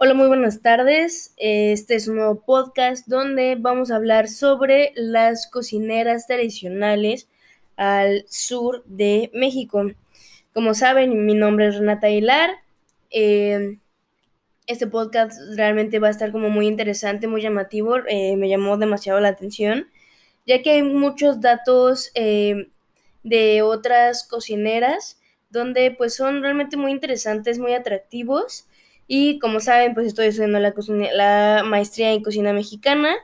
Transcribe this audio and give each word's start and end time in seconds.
Hola, 0.00 0.14
muy 0.14 0.28
buenas 0.28 0.62
tardes. 0.62 1.34
Este 1.38 1.96
es 1.96 2.06
un 2.06 2.18
nuevo 2.18 2.40
podcast 2.42 3.08
donde 3.08 3.56
vamos 3.58 3.90
a 3.90 3.96
hablar 3.96 4.28
sobre 4.28 4.92
las 4.94 5.48
cocineras 5.48 6.28
tradicionales 6.28 7.26
al 7.76 8.24
sur 8.28 8.84
de 8.84 9.28
México. 9.34 9.90
Como 10.54 10.74
saben, 10.74 11.26
mi 11.26 11.34
nombre 11.34 11.66
es 11.66 11.78
Renata 11.78 12.06
Aguilar. 12.06 12.50
Eh, 13.10 13.78
este 14.68 14.86
podcast 14.86 15.36
realmente 15.56 15.98
va 15.98 16.06
a 16.06 16.12
estar 16.12 16.30
como 16.30 16.48
muy 16.48 16.68
interesante, 16.68 17.26
muy 17.26 17.42
llamativo. 17.42 17.96
Eh, 18.06 18.36
me 18.36 18.48
llamó 18.48 18.76
demasiado 18.76 19.18
la 19.18 19.30
atención, 19.30 19.88
ya 20.46 20.62
que 20.62 20.70
hay 20.70 20.82
muchos 20.84 21.40
datos 21.40 22.12
eh, 22.14 22.68
de 23.24 23.62
otras 23.62 24.28
cocineras 24.28 25.18
donde 25.50 25.90
pues 25.90 26.14
son 26.14 26.40
realmente 26.40 26.76
muy 26.76 26.92
interesantes, 26.92 27.58
muy 27.58 27.72
atractivos. 27.72 28.67
Y 29.08 29.38
como 29.38 29.58
saben, 29.58 29.94
pues 29.94 30.06
estoy 30.06 30.26
estudiando 30.26 30.60
la, 30.60 31.62
maestría 31.64 32.12
en 32.12 32.22
cocina 32.22 32.52
mexicana 32.52 33.16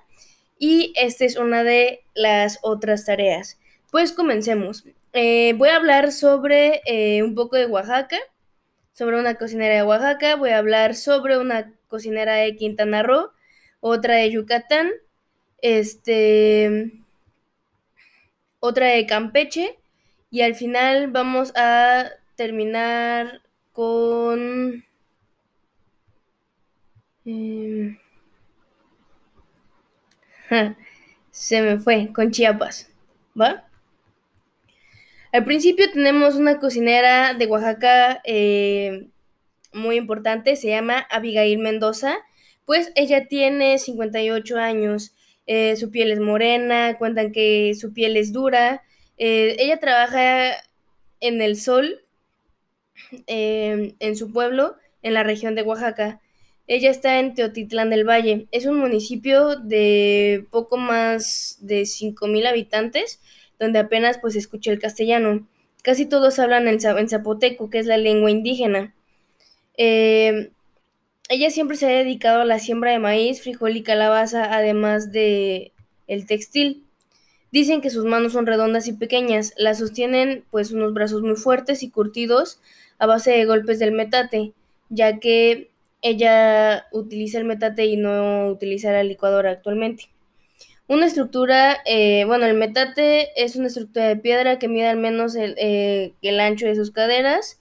y 0.58 0.94
esta 0.96 1.26
es 1.26 1.36
una 1.36 1.62
de 1.62 2.04
las 2.14 2.58
otras 2.62 3.04
tareas. 3.04 3.60
Pues 3.92 4.12
comencemos. 4.12 4.84
Eh, 5.12 5.52
voy 5.56 5.68
a 5.68 5.76
hablar 5.76 6.10
sobre 6.10 6.80
eh, 6.86 7.22
un 7.22 7.34
poco 7.34 7.56
de 7.56 7.66
Oaxaca, 7.66 8.16
sobre 8.92 9.20
una 9.20 9.34
cocinera 9.36 9.74
de 9.74 9.82
Oaxaca, 9.82 10.36
voy 10.36 10.50
a 10.50 10.58
hablar 10.58 10.94
sobre 10.94 11.38
una 11.38 11.72
cocinera 11.88 12.34
de 12.34 12.56
Quintana 12.56 13.02
Roo, 13.02 13.30
otra 13.80 14.14
de 14.16 14.30
Yucatán, 14.30 14.90
este, 15.60 16.92
otra 18.58 18.86
de 18.88 19.06
Campeche 19.06 19.78
y 20.30 20.40
al 20.40 20.54
final 20.54 21.10
vamos 21.10 21.52
a 21.54 22.10
terminar 22.36 23.42
con... 23.72 24.84
Em, 27.26 27.96
se 31.30 31.62
me 31.62 31.78
fue, 31.78 32.12
con 32.12 32.30
Chiapas, 32.30 32.90
¿va? 33.38 33.68
Al 35.32 35.44
principio 35.44 35.90
tenemos 35.90 36.36
una 36.36 36.58
cocinera 36.60 37.34
de 37.34 37.46
Oaxaca 37.46 38.20
eh, 38.24 39.08
muy 39.72 39.96
importante, 39.96 40.54
se 40.56 40.68
llama 40.68 41.06
Abigail 41.10 41.58
Mendoza, 41.58 42.18
pues 42.66 42.92
ella 42.94 43.26
tiene 43.26 43.78
58 43.78 44.58
años, 44.58 45.14
eh, 45.46 45.76
su 45.76 45.90
piel 45.90 46.12
es 46.12 46.20
morena, 46.20 46.96
cuentan 46.98 47.32
que 47.32 47.74
su 47.74 47.92
piel 47.92 48.16
es 48.16 48.32
dura, 48.32 48.82
eh, 49.18 49.56
ella 49.58 49.80
trabaja 49.80 50.52
en 51.20 51.42
el 51.42 51.56
sol, 51.56 52.02
en 53.26 54.16
su 54.16 54.32
pueblo, 54.32 54.76
en 55.02 55.14
la 55.14 55.24
región 55.24 55.54
de 55.54 55.62
Oaxaca. 55.62 56.20
Ella 56.66 56.90
está 56.90 57.18
en 57.20 57.34
Teotitlán 57.34 57.90
del 57.90 58.08
Valle. 58.08 58.46
Es 58.50 58.66
un 58.66 58.78
municipio 58.78 59.56
de 59.56 60.46
poco 60.50 60.76
más 60.76 61.58
de 61.60 61.82
5.000 61.82 62.46
habitantes 62.46 63.20
donde 63.58 63.78
apenas 63.78 64.18
pues 64.18 64.36
escuché 64.36 64.70
el 64.70 64.80
castellano. 64.80 65.46
Casi 65.82 66.06
todos 66.06 66.38
hablan 66.38 66.66
en, 66.66 66.80
zapoteco, 66.80 67.70
que 67.70 67.78
es 67.78 67.86
la 67.86 67.98
lengua 67.98 68.30
indígena. 68.30 68.94
Eh, 69.76 70.50
ella 71.28 71.50
siempre 71.50 71.76
se 71.76 71.86
ha 71.86 71.90
dedicado 71.90 72.42
a 72.42 72.46
la 72.46 72.58
siembra 72.58 72.92
de 72.92 72.98
maíz, 72.98 73.42
frijol 73.42 73.76
y 73.76 73.82
calabaza, 73.82 74.54
además 74.54 75.12
de 75.12 75.72
el 76.06 76.26
textil. 76.26 76.84
Dicen 77.52 77.80
que 77.80 77.90
sus 77.90 78.04
manos 78.04 78.32
son 78.32 78.46
redondas 78.46 78.88
y 78.88 78.94
pequeñas, 78.94 79.54
la 79.56 79.74
sostienen 79.74 80.44
pues 80.50 80.72
unos 80.72 80.92
brazos 80.92 81.22
muy 81.22 81.36
fuertes 81.36 81.82
y 81.82 81.90
curtidos 81.90 82.60
a 82.98 83.06
base 83.06 83.30
de 83.30 83.44
golpes 83.44 83.78
del 83.78 83.92
metate, 83.92 84.52
ya 84.88 85.18
que 85.20 85.70
ella 86.04 86.86
utiliza 86.92 87.38
el 87.38 87.46
metate 87.46 87.86
y 87.86 87.96
no 87.96 88.48
utiliza 88.48 88.92
la 88.92 89.02
licuadora 89.02 89.50
actualmente. 89.50 90.10
Una 90.86 91.06
estructura, 91.06 91.78
eh, 91.86 92.24
bueno, 92.26 92.44
el 92.44 92.52
metate 92.52 93.30
es 93.42 93.56
una 93.56 93.68
estructura 93.68 94.06
de 94.08 94.16
piedra 94.16 94.58
que 94.58 94.68
mide 94.68 94.86
al 94.86 94.98
menos 94.98 95.34
el, 95.34 95.54
eh, 95.56 96.12
el 96.20 96.40
ancho 96.40 96.66
de 96.66 96.76
sus 96.76 96.90
caderas 96.90 97.58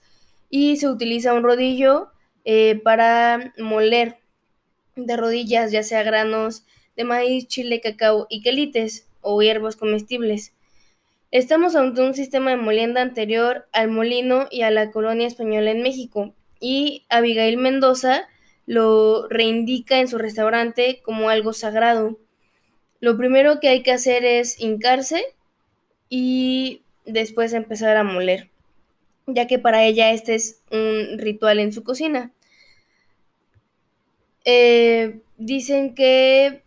y 0.50 0.76
se 0.76 0.88
utiliza 0.88 1.32
un 1.32 1.42
rodillo 1.42 2.10
eh, 2.44 2.78
para 2.84 3.54
moler 3.56 4.18
de 4.94 5.16
rodillas, 5.16 5.72
ya 5.72 5.82
sea 5.82 6.02
granos 6.02 6.66
de 6.96 7.04
maíz, 7.04 7.48
chile, 7.48 7.80
cacao 7.80 8.26
y 8.28 8.42
quelites 8.42 9.08
o 9.22 9.40
hierbas 9.40 9.76
comestibles. 9.76 10.52
Estamos 11.30 11.74
ante 11.76 12.02
un 12.02 12.12
sistema 12.12 12.50
de 12.50 12.58
molienda 12.58 13.00
anterior 13.00 13.66
al 13.72 13.88
molino 13.88 14.48
y 14.50 14.62
a 14.62 14.70
la 14.70 14.90
colonia 14.90 15.26
española 15.26 15.70
en 15.70 15.82
México, 15.82 16.34
y 16.60 17.04
Abigail 17.08 17.56
Mendoza 17.56 18.28
lo 18.66 19.28
reindica 19.28 20.00
en 20.00 20.08
su 20.08 20.18
restaurante 20.18 21.00
como 21.04 21.28
algo 21.28 21.52
sagrado. 21.52 22.18
Lo 23.00 23.16
primero 23.16 23.60
que 23.60 23.68
hay 23.68 23.82
que 23.82 23.92
hacer 23.92 24.24
es 24.24 24.60
hincarse 24.60 25.24
y 26.08 26.82
después 27.04 27.52
empezar 27.52 27.96
a 27.96 28.04
moler, 28.04 28.50
ya 29.26 29.46
que 29.46 29.58
para 29.58 29.84
ella 29.84 30.12
este 30.12 30.34
es 30.34 30.60
un 30.70 31.18
ritual 31.18 31.58
en 31.58 31.72
su 31.72 31.82
cocina. 31.82 32.32
Eh, 34.44 35.20
dicen 35.38 35.94
que 35.94 36.62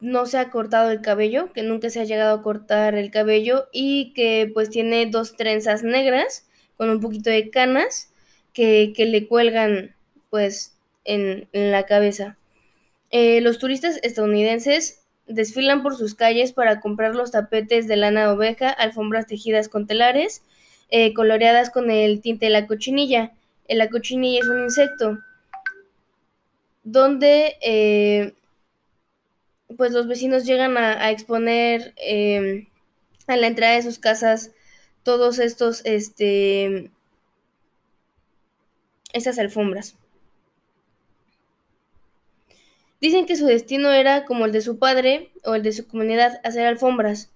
no 0.00 0.26
se 0.26 0.38
ha 0.38 0.50
cortado 0.50 0.90
el 0.90 1.00
cabello, 1.00 1.52
que 1.52 1.62
nunca 1.62 1.90
se 1.90 2.00
ha 2.00 2.04
llegado 2.04 2.36
a 2.36 2.42
cortar 2.42 2.94
el 2.94 3.10
cabello 3.10 3.68
y 3.72 4.12
que 4.14 4.50
pues 4.52 4.70
tiene 4.70 5.06
dos 5.06 5.36
trenzas 5.36 5.82
negras 5.82 6.46
con 6.76 6.90
un 6.90 7.00
poquito 7.00 7.30
de 7.30 7.50
canas 7.50 8.12
que, 8.52 8.92
le 8.96 9.26
cuelgan 9.26 9.94
pues 10.30 10.77
en, 11.08 11.48
la 11.52 11.84
cabeza. 11.86 12.36
Eh, 13.10 13.40
los 13.40 13.58
turistas 13.58 13.98
estadounidenses 14.02 15.02
desfilan 15.26 15.82
por 15.82 15.96
sus 15.96 16.14
calles 16.14 16.52
para 16.52 16.80
comprar 16.80 17.14
los 17.14 17.32
tapetes 17.32 17.88
de 17.88 17.96
lana 17.96 18.22
de 18.22 18.28
oveja, 18.28 18.70
alfombras 18.70 19.26
tejidas 19.26 19.68
con 19.68 19.86
telares, 19.86 20.42
eh, 20.90 21.12
coloreadas 21.14 21.70
con 21.70 21.90
el 21.90 22.20
tinte 22.20 22.46
de 22.46 22.52
la 22.52 22.66
cochinilla. 22.66 23.32
Eh, 23.66 23.76
la 23.76 23.88
cochinilla 23.88 24.40
es 24.40 24.48
un 24.48 24.62
insecto 24.62 25.18
donde 26.84 28.34
pues 29.76 29.92
los 29.92 30.06
vecinos 30.06 30.46
llegan 30.46 30.78
a, 30.78 31.10
exponer 31.10 31.92
em, 31.98 32.66
a 33.26 33.36
la 33.36 33.46
entrada 33.48 33.74
de 33.74 33.82
sus 33.82 33.98
casas 33.98 34.52
todos 35.02 35.38
estos 35.38 35.82
este 35.84 36.90
estas 39.12 39.38
alfombras. 39.38 39.96
Dicen 43.00 43.26
que 43.26 43.36
su 43.36 43.46
destino 43.46 43.92
era 43.92 44.24
como 44.24 44.46
el 44.46 44.52
de 44.52 44.60
su 44.60 44.78
padre 44.78 45.32
o 45.44 45.54
el 45.54 45.62
de 45.62 45.72
su 45.72 45.86
comunidad, 45.86 46.40
hacer 46.44 46.66
alfombras. 46.66 47.32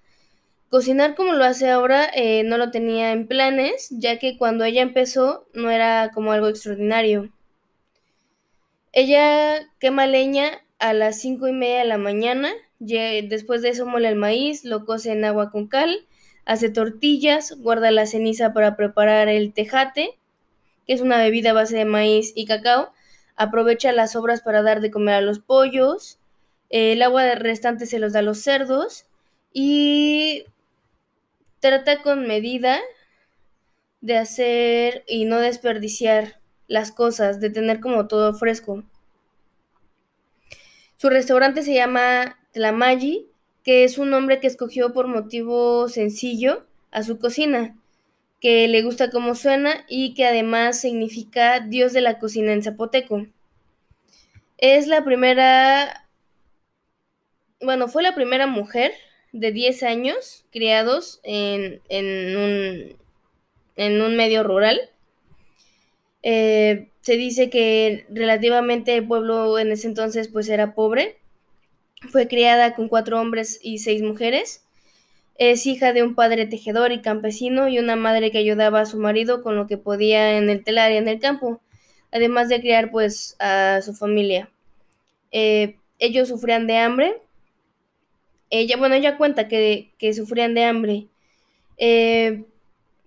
Cocinar 0.68 1.14
como 1.14 1.34
lo 1.34 1.44
hace 1.44 1.70
ahora 1.70 2.08
eh, 2.14 2.42
no 2.44 2.56
lo 2.56 2.70
tenía 2.70 3.12
en 3.12 3.28
planes, 3.28 3.88
ya 3.90 4.18
que 4.18 4.38
cuando 4.38 4.64
ella 4.64 4.82
empezó 4.82 5.46
no 5.52 5.70
era 5.70 6.10
como 6.12 6.32
algo 6.32 6.48
extraordinario. 6.48 7.30
Ella 8.92 9.70
quema 9.78 10.06
leña 10.06 10.62
a 10.78 10.94
las 10.94 11.20
cinco 11.20 11.46
y 11.46 11.52
media 11.52 11.78
de 11.78 11.84
la 11.84 11.98
mañana, 11.98 12.52
después 12.78 13.62
de 13.62 13.68
eso 13.68 13.86
mole 13.86 14.08
el 14.08 14.16
maíz, 14.16 14.64
lo 14.64 14.84
cose 14.84 15.12
en 15.12 15.24
agua 15.24 15.50
con 15.50 15.68
cal, 15.68 16.06
hace 16.44 16.70
tortillas, 16.70 17.56
guarda 17.58 17.90
la 17.90 18.06
ceniza 18.06 18.52
para 18.52 18.76
preparar 18.76 19.28
el 19.28 19.52
tejate, 19.52 20.18
que 20.86 20.92
es 20.92 21.00
una 21.00 21.18
bebida 21.18 21.50
a 21.50 21.54
base 21.54 21.76
de 21.76 21.84
maíz 21.84 22.32
y 22.34 22.46
cacao, 22.46 22.92
aprovecha 23.42 23.92
las 23.92 24.12
sobras 24.12 24.40
para 24.42 24.62
dar 24.62 24.80
de 24.80 24.90
comer 24.90 25.14
a 25.16 25.20
los 25.20 25.38
pollos, 25.38 26.18
el 26.70 27.02
agua 27.02 27.34
restante 27.34 27.86
se 27.86 27.98
los 27.98 28.12
da 28.12 28.20
a 28.20 28.22
los 28.22 28.38
cerdos 28.38 29.06
y 29.52 30.46
trata 31.60 32.02
con 32.02 32.26
medida 32.26 32.80
de 34.00 34.16
hacer 34.16 35.04
y 35.06 35.24
no 35.26 35.38
desperdiciar 35.38 36.40
las 36.66 36.90
cosas, 36.90 37.40
de 37.40 37.50
tener 37.50 37.80
como 37.80 38.08
todo 38.08 38.34
fresco. 38.34 38.82
Su 40.96 41.10
restaurante 41.10 41.62
se 41.62 41.74
llama 41.74 42.38
Tlamagi, 42.52 43.28
que 43.62 43.84
es 43.84 43.98
un 43.98 44.10
nombre 44.10 44.40
que 44.40 44.46
escogió 44.46 44.92
por 44.92 45.06
motivo 45.06 45.88
sencillo 45.88 46.66
a 46.90 47.02
su 47.02 47.18
cocina, 47.18 47.76
que 48.40 48.66
le 48.66 48.82
gusta 48.82 49.10
cómo 49.10 49.34
suena 49.34 49.84
y 49.88 50.14
que 50.14 50.26
además 50.26 50.80
significa 50.80 51.60
Dios 51.60 51.92
de 51.92 52.00
la 52.00 52.18
cocina 52.18 52.52
en 52.52 52.62
zapoteco. 52.62 53.26
Es 54.62 54.86
la 54.86 55.04
primera, 55.04 56.06
bueno, 57.60 57.88
fue 57.88 58.04
la 58.04 58.14
primera 58.14 58.46
mujer 58.46 58.92
de 59.32 59.50
10 59.50 59.82
años 59.82 60.44
criados 60.52 61.18
en, 61.24 61.80
un, 61.90 62.96
en 63.74 64.00
un 64.00 64.16
medio 64.16 64.44
rural. 64.44 64.80
Eh, 66.22 66.90
se 67.00 67.16
dice 67.16 67.50
que 67.50 68.06
relativamente 68.08 68.94
el 68.94 69.04
pueblo 69.04 69.58
en 69.58 69.72
ese 69.72 69.88
entonces 69.88 70.28
pues 70.28 70.48
era 70.48 70.76
pobre. 70.76 71.16
Fue 72.12 72.28
criada 72.28 72.76
con 72.76 72.88
cuatro 72.88 73.20
hombres 73.20 73.58
y 73.64 73.78
seis 73.78 74.00
mujeres. 74.00 74.64
Es 75.38 75.66
hija 75.66 75.92
de 75.92 76.04
un 76.04 76.14
padre 76.14 76.46
tejedor 76.46 76.92
y 76.92 77.02
campesino 77.02 77.66
y 77.66 77.80
una 77.80 77.96
madre 77.96 78.30
que 78.30 78.38
ayudaba 78.38 78.82
a 78.82 78.86
su 78.86 79.00
marido 79.00 79.42
con 79.42 79.56
lo 79.56 79.66
que 79.66 79.76
podía 79.76 80.38
en 80.38 80.48
el 80.50 80.62
telar 80.62 80.92
y 80.92 80.98
en 80.98 81.08
el 81.08 81.18
campo. 81.18 81.60
Además 82.12 82.48
de 82.48 82.60
criar 82.60 82.90
pues 82.90 83.36
a 83.40 83.80
su 83.82 83.94
familia. 83.94 84.50
Eh, 85.32 85.76
ellos 85.98 86.28
sufrían 86.28 86.66
de 86.66 86.78
hambre. 86.78 87.16
Ella, 88.50 88.76
bueno, 88.76 88.94
ella 88.94 89.16
cuenta 89.16 89.48
que, 89.48 89.92
que 89.98 90.12
sufrían 90.12 90.54
de 90.54 90.64
hambre. 90.64 91.06
Eh, 91.78 92.44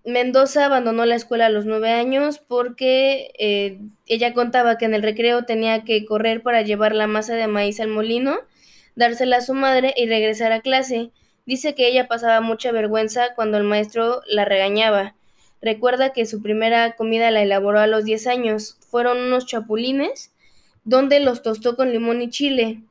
Mendoza 0.06 0.66
abandonó 0.66 1.06
la 1.06 1.16
escuela 1.16 1.48
a 1.48 1.50
los 1.50 1.66
nueve 1.66 1.92
años 1.92 2.38
porque 2.38 3.32
eh, 3.40 3.80
ella 4.06 4.34
contaba 4.34 4.78
que 4.78 4.86
en 4.86 4.94
el 4.94 5.02
recreo 5.02 5.46
tenía 5.46 5.84
que 5.84 6.06
correr 6.06 6.44
para 6.44 6.62
llevar 6.62 6.94
la 6.94 7.08
masa 7.08 7.34
de 7.34 7.48
maíz 7.48 7.80
al 7.80 7.88
molino, 7.88 8.38
dársela 8.96 9.38
a 9.38 9.42
su 9.42 9.56
madre 9.56 9.96
y 9.98 10.06
regresar 10.06 10.52
a 10.52 10.62
clase. 10.62 11.10
Dice 11.48 11.74
que 11.74 11.88
ella 11.88 12.08
pasaba 12.08 12.40
mucha 12.42 12.72
vergüenza 12.72 13.34
cuando 13.34 13.58
el 13.58 13.64
maestro 13.64 14.22
la 14.28 14.46
regañaba. 14.46 15.15
Recuerda 15.66 16.14
que 16.14 16.28
su 16.28 16.44
primera 16.44 16.96
comida 16.96 17.32
la 17.32 17.42
elaboró 17.42 17.80
a 17.80 17.88
los 17.88 18.06
10 18.06 18.28
años. 18.28 18.78
Fueron 18.88 19.18
unos 19.18 19.48
chapulines 19.48 20.32
donde 20.84 21.20
los 21.20 21.42
tostó 21.42 21.76
con 21.76 21.92
limón 21.92 22.22
y 22.22 22.30
chile. 22.30 22.84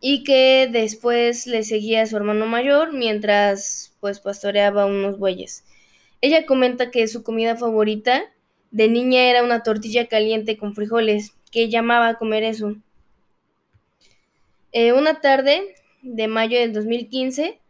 Y 0.00 0.24
que 0.24 0.66
después 0.72 1.46
le 1.46 1.62
seguía 1.62 2.00
a 2.00 2.06
su 2.06 2.16
hermano 2.16 2.46
mayor 2.46 2.94
mientras 2.94 3.92
pues 4.00 4.18
pastoreaba 4.18 4.86
unos 4.86 5.18
bueyes. 5.18 5.62
Ella 6.22 6.46
comenta 6.46 6.90
que 6.90 7.06
su 7.06 7.22
comida 7.22 7.54
favorita 7.54 8.22
de 8.70 8.88
niña 8.88 9.24
era 9.24 9.44
una 9.44 9.62
tortilla 9.62 10.06
caliente 10.06 10.56
con 10.56 10.74
frijoles, 10.74 11.34
que 11.52 11.68
llamaba 11.68 12.08
a 12.08 12.14
comer 12.14 12.44
eso. 12.44 12.76
Eh, 14.72 14.94
una 14.94 15.20
tarde 15.20 15.74
de 16.00 16.28
mayo 16.28 16.58
del 16.58 16.72
2015, 16.72 17.60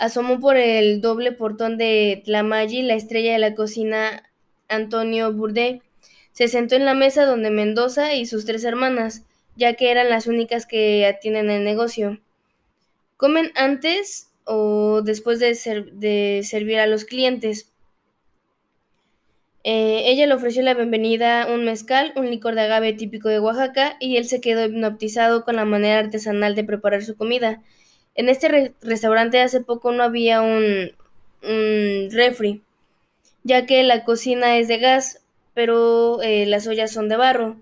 asomó 0.00 0.40
por 0.40 0.56
el 0.56 1.02
doble 1.02 1.30
portón 1.30 1.76
de 1.76 2.22
Tlamayli 2.24 2.82
la 2.82 2.94
estrella 2.94 3.34
de 3.34 3.38
la 3.38 3.54
cocina 3.54 4.22
Antonio 4.66 5.30
Bourdet. 5.30 5.82
Se 6.32 6.48
sentó 6.48 6.74
en 6.74 6.86
la 6.86 6.94
mesa 6.94 7.26
donde 7.26 7.50
Mendoza 7.50 8.14
y 8.14 8.24
sus 8.24 8.46
tres 8.46 8.64
hermanas, 8.64 9.24
ya 9.56 9.74
que 9.74 9.90
eran 9.90 10.08
las 10.08 10.26
únicas 10.26 10.64
que 10.64 11.04
atienden 11.04 11.50
el 11.50 11.64
negocio. 11.64 12.18
Comen 13.18 13.52
antes 13.56 14.30
o 14.44 15.02
después 15.02 15.38
de, 15.38 15.54
servir 16.44 16.78
a 16.78 16.86
los 16.86 17.04
clientes. 17.04 17.70
Eh, 19.64 20.04
ella 20.06 20.26
le 20.26 20.32
ofreció 20.32 20.62
la 20.62 20.72
bienvenida 20.72 21.46
un 21.46 21.66
mezcal, 21.66 22.14
un 22.16 22.30
licor 22.30 22.54
de 22.54 22.62
agave 22.62 22.94
típico 22.94 23.28
de 23.28 23.38
Oaxaca, 23.38 23.98
y 24.00 24.16
él 24.16 24.24
se 24.26 24.40
quedó 24.40 24.64
hipnotizado 24.64 25.44
con 25.44 25.56
la 25.56 25.66
manera 25.66 25.98
artesanal 25.98 26.54
de 26.54 26.64
preparar 26.64 27.02
su 27.02 27.16
comida. 27.16 27.62
En 28.14 28.28
este 28.28 28.74
restaurante 28.82 29.40
hace 29.40 29.60
poco 29.60 29.92
no 29.92 30.02
había 30.02 30.42
un, 30.42 30.92
refri, 32.10 32.62
ya 33.44 33.66
que 33.66 33.82
la 33.82 34.04
cocina 34.04 34.58
es 34.58 34.68
de 34.68 34.78
gas, 34.78 35.22
pero 35.54 36.20
eh, 36.22 36.46
las 36.46 36.66
ollas 36.66 36.92
son 36.92 37.08
de 37.08 37.16
barro. 37.16 37.56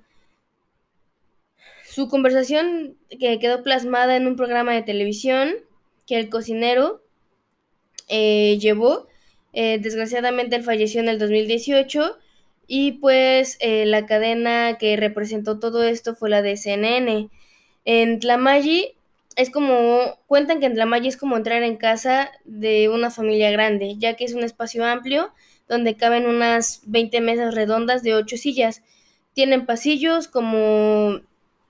Su 1.85 2.09
conversación 2.09 2.97
que 3.09 3.39
quedó 3.39 3.63
plasmada 3.63 4.17
en 4.17 4.27
un 4.27 4.37
programa 4.37 4.73
de 4.73 4.83
televisión 4.83 5.55
que 6.07 6.19
el 6.19 6.29
cocinero 6.29 7.03
eh, 8.09 8.59
llevó. 8.59 9.07
Eh, 9.53 9.79
desgraciadamente 9.81 10.57
él 10.57 10.63
falleció 10.63 11.01
en 11.01 11.09
el 11.09 11.19
2018 11.19 12.19
y 12.67 12.93
pues 12.93 13.59
la 13.63 14.07
cadena 14.07 14.77
que 14.79 14.97
representó 14.97 15.59
todo 15.59 15.83
esto 15.85 16.15
fue 16.15 16.31
la 16.31 16.43
de 16.43 16.57
CNN. 16.57 17.31
En 17.85 18.21
Tlamayli 18.21 18.98
es 19.39 19.51
como, 19.51 20.19
cuentan 20.27 20.59
que 20.59 20.67
en 20.67 20.75
Tlamayli 20.75 21.07
es 21.07 21.17
como 21.17 21.37
entrar 21.37 21.63
en 21.63 21.77
casa 21.77 22.33
de 22.45 22.89
una 22.89 23.09
familia 23.09 23.53
grande, 23.53 23.95
ya 23.97 24.15
que 24.15 24.25
es 24.25 24.35
un 24.35 24.43
espacio 24.43 24.85
amplio 24.85 25.33
donde 25.69 25.97
caben 25.97 26.27
unas 26.27 26.83
20 26.87 27.21
mesas 27.21 27.55
redondas 27.55 28.03
de 28.03 28.17
8 28.17 28.37
sillas. 28.37 28.83
Tienen 29.35 29.65
pasillos 29.65 30.27
como 30.27 31.21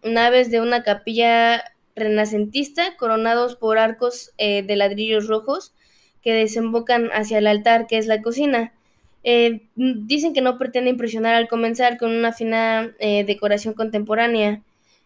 naves 0.02 0.50
de 0.50 0.62
una 0.62 0.82
capilla 0.82 1.62
renacentista 1.94 2.96
coronados 2.96 3.54
por 3.54 3.76
arcos 3.76 4.32
eh, 4.38 4.62
de 4.62 4.76
ladrillos 4.76 5.26
rojos 5.26 5.74
que 6.22 6.32
desembocan 6.32 7.10
hacia 7.12 7.36
el 7.36 7.46
altar 7.46 7.86
que 7.86 7.98
es 7.98 8.06
la 8.06 8.22
cocina. 8.22 8.72
Eh, 9.24 9.68
dicen 9.76 10.32
que 10.32 10.40
no 10.40 10.56
pretende 10.56 10.88
impresionar 10.88 11.34
al 11.34 11.48
comenzar 11.48 11.98
con 11.98 12.12
una 12.12 12.32
fina 12.32 12.94
eh, 12.98 13.24
decoración 13.24 13.74
contemporánea, 13.74 14.62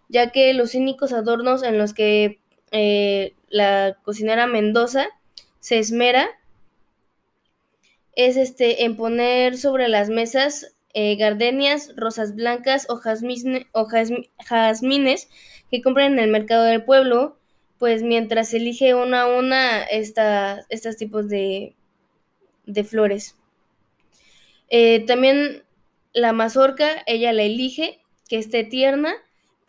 ya 0.09 0.31
que 0.31 0.55
los 0.55 0.77
únicos 0.77 1.13
adornos 1.13 1.65
en 1.65 1.77
los 1.77 1.93
que 1.93 2.39
eh, 2.73 3.35
la 3.49 3.97
cocinera 4.03 4.47
Mendoza 4.47 5.09
se 5.61 5.79
esmera 5.79 6.29
es 8.15 8.37
este 8.37 8.85
en 8.85 8.97
poner 8.97 9.57
sobre 9.57 9.89
las 9.89 10.09
mesas 10.09 10.75
eh, 10.95 11.17
gardenias, 11.17 11.93
rosas 11.97 12.35
blancas 12.35 12.87
o, 12.89 12.99
jazmines 12.99 13.67
que 15.71 15.83
compran 15.83 16.15
en 16.15 16.19
el 16.19 16.31
mercado 16.31 16.65
del 16.65 16.85
pueblo, 16.85 17.39
pues 17.79 18.03
mientras 18.03 18.53
elige 18.53 18.95
una 18.95 19.23
a 19.23 19.39
una 19.39 19.85
estos 19.85 20.97
tipos 20.97 21.29
de, 21.29 21.75
de 22.67 22.85
flores. 22.85 23.37
Eh, 24.69 25.05
también 25.07 25.65
la 26.13 26.33
mazorca, 26.33 27.03
ella 27.07 27.33
la 27.33 27.43
elige, 27.43 28.01
que 28.29 28.39
esté 28.39 28.65
tierna 28.65 29.15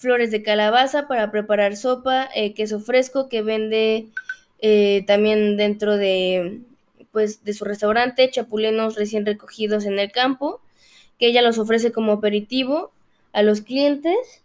flores 0.04 0.30
de 0.30 0.44
calabaza 0.44 1.08
para 1.08 1.32
preparar 1.32 1.76
sopa, 1.76 2.30
eh, 2.36 2.54
queso 2.54 2.80
fresco 2.80 3.28
que 3.30 3.42
vende 3.42 4.10
eh, 4.60 5.04
también 5.08 5.58
dentro 5.58 5.98
de, 5.98 6.62
pues, 7.12 7.44
de 7.44 7.54
su 7.54 7.66
restaurante, 7.66 8.30
chapulenos 8.30 8.96
recién 8.96 9.26
recogidos 9.26 9.86
en 9.86 9.98
el 9.98 10.12
campo, 10.12 10.62
que 11.18 11.28
ella 11.28 11.42
los 11.42 11.58
ofrece 11.58 11.92
como 11.92 12.12
aperitivo 12.14 12.92
a 13.34 13.42
los 13.42 13.62
clientes. 13.62 14.44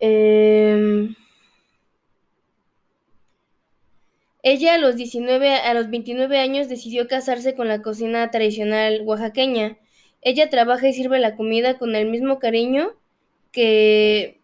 Em, 0.00 1.14
ella 4.42 4.74
a 4.74 4.78
los 4.78 4.96
19, 4.96 5.54
a 5.56 5.74
los 5.74 5.88
29 5.90 6.38
años 6.38 6.68
decidió 6.68 7.08
casarse 7.08 7.54
con 7.54 7.68
la 7.68 7.82
cocina 7.82 8.30
tradicional 8.30 9.02
oaxaqueña. 9.04 9.78
Ella 10.20 10.50
trabaja 10.50 10.88
y 10.88 10.92
sirve 10.92 11.18
la 11.18 11.36
comida 11.36 11.78
con 11.78 11.94
el 11.96 12.10
mismo 12.10 12.38
cariño 12.38 12.92
que 13.52 14.41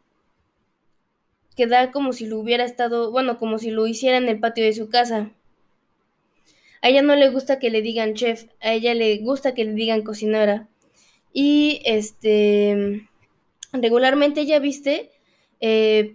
que 1.58 1.66
da 1.66 1.90
como 1.90 2.12
si 2.12 2.24
lo 2.24 2.38
hubiera 2.38 2.64
estado, 2.64 3.10
bueno, 3.10 3.36
como 3.36 3.58
si 3.58 3.72
lo 3.72 3.88
hiciera 3.88 4.16
en 4.16 4.28
el 4.28 4.38
patio 4.38 4.62
de 4.62 4.72
su 4.72 4.88
casa. 4.88 5.32
A 6.82 6.88
ella 6.88 7.02
no 7.02 7.16
le 7.16 7.30
gusta 7.30 7.58
que 7.58 7.68
le 7.68 7.82
digan 7.82 8.14
chef, 8.14 8.44
a 8.60 8.74
ella 8.74 8.94
le 8.94 9.18
gusta 9.18 9.54
que 9.54 9.64
le 9.64 9.72
digan 9.72 10.02
cocinera. 10.02 10.68
Y 11.32 11.82
este, 11.84 13.08
regularmente 13.72 14.42
ella 14.42 14.60
viste 14.60 15.10
eh, 15.58 16.14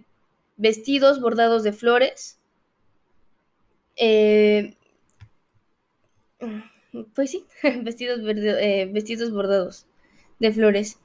vestidos 0.56 1.20
bordados 1.20 1.62
de 1.62 1.74
flores. 1.74 2.38
Eh, 3.96 4.74
pues 7.14 7.32
sí, 7.32 7.44
vestidos, 7.82 8.20
eh, 8.24 8.88
vestidos 8.90 9.30
bordados 9.30 9.84
de 10.38 10.52
flores. 10.52 10.98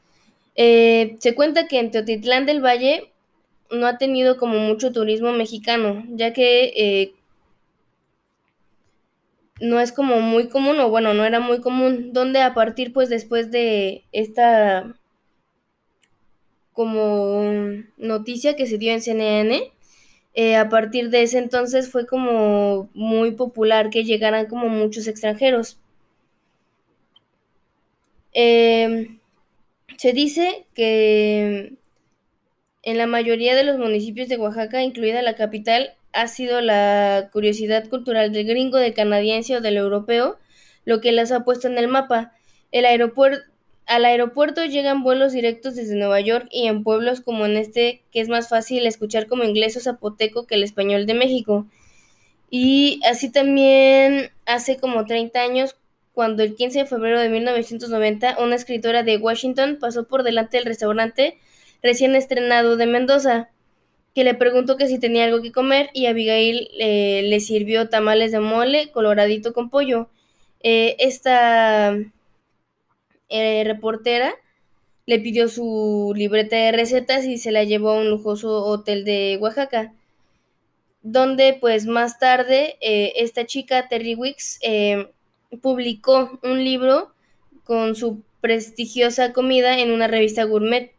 se 0.56 1.36
cuenta 1.36 1.68
que 1.68 1.80
en 1.80 1.92
Teotitlán 1.92 2.46
del 2.46 2.64
Valle 2.64 3.12
no 3.72 3.88
ha 3.88 3.98
tenido 3.98 4.38
como 4.38 4.60
mucho 4.60 4.92
turismo 4.92 5.32
mexicano, 5.34 6.04
ya 6.10 6.34
que 6.34 6.74
eh, 6.76 7.14
no 9.62 9.80
es 9.80 9.92
como 9.92 10.22
muy 10.22 10.50
común, 10.50 10.80
o 10.80 10.90
bueno, 10.90 11.14
no 11.14 11.26
era 11.26 11.40
muy 11.40 11.62
común, 11.62 12.14
donde 12.14 12.42
a 12.42 12.54
partir 12.54 12.94
pues 12.94 13.10
después 13.10 13.52
de 13.52 14.04
esta 14.12 14.96
como 16.74 17.44
noticia 17.98 18.56
que 18.56 18.66
se 18.66 18.78
dio 18.78 18.94
en 18.94 19.02
CNN, 19.02 19.74
eh, 20.34 20.56
a 20.56 20.70
partir 20.70 21.10
de 21.10 21.24
ese 21.24 21.40
entonces 21.40 21.92
fue 21.92 22.06
como 22.08 22.90
muy 22.94 23.32
popular 23.32 23.90
que 23.90 24.06
llegaran 24.06 24.46
como 24.48 24.70
muchos 24.70 25.08
extranjeros. 25.08 25.78
Em, 28.34 29.20
se 29.98 30.14
dice 30.14 30.66
que 30.74 31.74
en 32.90 32.98
la 32.98 33.08
mayoría 33.08 33.56
de 33.56 33.64
los 33.64 33.78
municipios 33.78 34.28
de 34.28 34.38
Oaxaca, 34.38 34.84
incluida 34.84 35.22
la 35.22 35.36
capital, 35.36 35.94
ha 36.14 36.28
sido 36.28 36.62
la 36.62 37.30
curiosidad 37.32 37.88
cultural 37.88 38.32
del 38.32 38.48
gringo, 38.48 38.78
del 38.78 38.94
canadiense 38.94 39.56
o 39.58 39.62
del 39.62 39.78
europeo 39.78 40.38
lo 40.86 41.02
que 41.02 41.12
las 41.12 41.32
ha 41.32 41.44
puesto 41.44 41.68
en 41.68 41.78
el 41.78 41.88
mapa. 41.88 42.34
El 42.72 42.86
al 42.86 44.06
aeropuerto 44.06 44.66
llegan 44.66 45.04
vuelos 45.04 45.34
directos 45.34 45.76
desde 45.76 45.96
Nueva 45.96 46.20
York 46.20 46.48
y 46.52 46.68
en 46.68 46.84
pueblos 46.84 47.22
como 47.22 47.46
en 47.46 47.58
este, 47.58 48.04
que 48.12 48.22
es 48.22 48.30
más 48.30 48.50
fácil 48.50 48.86
escuchar 48.86 49.28
como 49.28 49.44
inglés 49.44 49.78
o 49.78 49.80
zapoteco 49.80 50.46
que 50.46 50.56
el 50.56 50.64
español 50.64 51.06
de 51.06 51.14
México. 51.16 51.68
Y 52.52 53.02
así 53.06 53.32
también 53.32 54.32
hace 54.46 54.78
como 54.78 55.06
30 55.06 55.42
años, 55.42 55.76
cuando 56.14 56.44
el 56.44 56.56
15 56.56 56.80
de 56.80 56.86
febrero 56.86 57.20
de 57.20 57.30
1990, 57.30 58.38
una 58.40 58.56
escritora 58.56 59.04
de 59.04 59.18
Washington 59.18 59.78
pasó 59.80 60.08
por 60.08 60.24
delante 60.24 60.58
del 60.58 60.66
restaurante 60.66 61.38
recién 61.82 62.16
estrenado 62.16 62.78
de 62.78 62.86
Mendoza, 62.86 63.50
que 64.14 64.24
le 64.24 64.34
preguntó 64.34 64.78
que 64.78 64.88
si 64.88 65.00
tenía 65.00 65.26
algo 65.26 65.42
que 65.42 65.52
comer 65.52 65.90
y 65.94 66.08
Abigail 66.08 66.70
eh, 66.80 67.22
le 67.24 67.40
sirvió 67.40 67.90
tamales 67.90 68.32
de 68.32 68.40
mole 68.40 68.92
coloradito 68.92 69.54
con 69.54 69.70
pollo. 69.70 70.10
Eh, 70.62 70.96
esta 71.00 71.96
eh, 73.30 73.64
reportera 73.66 74.34
le 75.06 75.20
pidió 75.20 75.48
su 75.48 76.14
libreta 76.16 76.56
de 76.56 76.72
recetas 76.72 77.26
y 77.26 77.38
se 77.38 77.52
la 77.52 77.64
llevó 77.64 77.92
a 77.92 78.00
un 78.00 78.10
lujoso 78.10 78.66
hotel 78.66 79.06
de 79.06 79.38
Oaxaca, 79.40 79.94
donde 81.02 81.58
pues 81.60 81.86
más 81.86 82.20
tarde 82.20 82.78
esta 82.82 83.46
chica, 83.46 83.88
Terry 83.88 84.14
Wicks, 84.14 84.60
publicó 85.62 86.40
un 86.44 86.64
libro 86.64 87.12
con 87.64 87.96
su 87.96 88.22
prestigiosa 88.42 89.34
comida 89.34 89.80
en 89.80 89.92
una 89.92 90.08
revista 90.08 90.44
gourmet. 90.44 90.92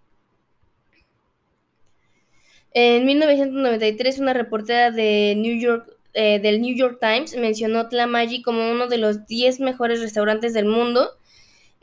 En 2.72 3.04
1993, 3.04 4.20
una 4.20 4.32
reportera 4.32 4.90
de 4.90 5.34
New 5.36 5.58
York, 5.58 5.90
eh, 6.14 6.38
del 6.40 6.60
New 6.60 6.74
York 6.76 6.98
Times 7.00 7.36
mencionó 7.36 7.88
Tlamagi 7.88 8.42
como 8.42 8.70
uno 8.70 8.86
de 8.86 8.98
los 8.98 9.26
10 9.26 9.60
mejores 9.60 10.00
restaurantes 10.00 10.52
del 10.54 10.66
mundo. 10.66 11.10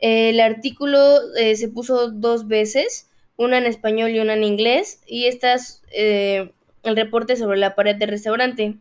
el 0.00 0.40
artículo 0.40 0.98
eh, 1.36 1.56
se 1.56 1.68
puso 1.68 2.10
dos 2.10 2.46
veces, 2.46 3.08
una 3.36 3.58
en 3.58 3.66
español 3.66 4.10
y 4.10 4.20
una 4.20 4.34
en 4.34 4.44
inglés, 4.44 5.00
y 5.06 5.26
esta 5.26 5.54
es 5.54 5.82
eh, 5.92 6.52
el 6.84 6.96
reporte 6.96 7.36
sobre 7.36 7.58
la 7.58 7.74
pared 7.74 7.96
del 7.96 8.10
restaurante. 8.10 8.76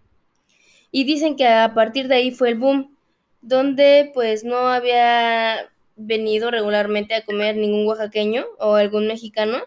Y 0.91 1.03
dicen 1.05 1.35
que 1.35 1.47
a 1.47 1.73
partir 1.73 2.07
de 2.07 2.15
ahí 2.15 2.31
fue 2.31 2.49
el 2.49 2.55
boom, 2.55 2.95
donde 3.41 4.11
pues 4.13 4.43
no 4.43 4.67
había 4.69 5.69
venido 5.95 6.51
regularmente 6.51 7.15
a 7.15 7.25
comer 7.25 7.57
ningún 7.57 7.87
oaxaqueño 7.87 8.45
o 8.59 8.75
algún 8.75 9.07
mexicano, 9.07 9.59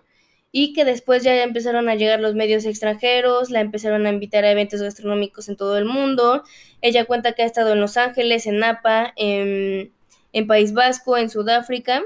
y 0.53 0.73
que 0.73 0.85
después 0.85 1.23
ya 1.23 1.43
empezaron 1.43 1.89
a 1.89 1.95
llegar 1.95 2.21
los 2.21 2.35
medios 2.35 2.65
extranjeros, 2.65 3.51
la 3.51 3.61
empezaron 3.61 4.07
a 4.07 4.11
invitar 4.11 4.45
a 4.45 4.51
eventos 4.51 4.83
gastronómicos 4.83 5.49
en 5.49 5.57
todo 5.57 5.79
el 5.79 5.85
mundo. 5.85 6.43
Ella 6.81 7.05
cuenta 7.05 7.33
que 7.33 7.43
ha 7.43 7.47
estado 7.47 7.73
en 7.73 7.81
Los 7.81 7.97
Ángeles, 7.97 8.47
en 8.47 8.59
Napa, 8.59 9.13
en, 9.17 9.93
País 10.49 10.73
Vasco, 10.73 11.17
en 11.17 11.31
Sudáfrica, 11.31 12.03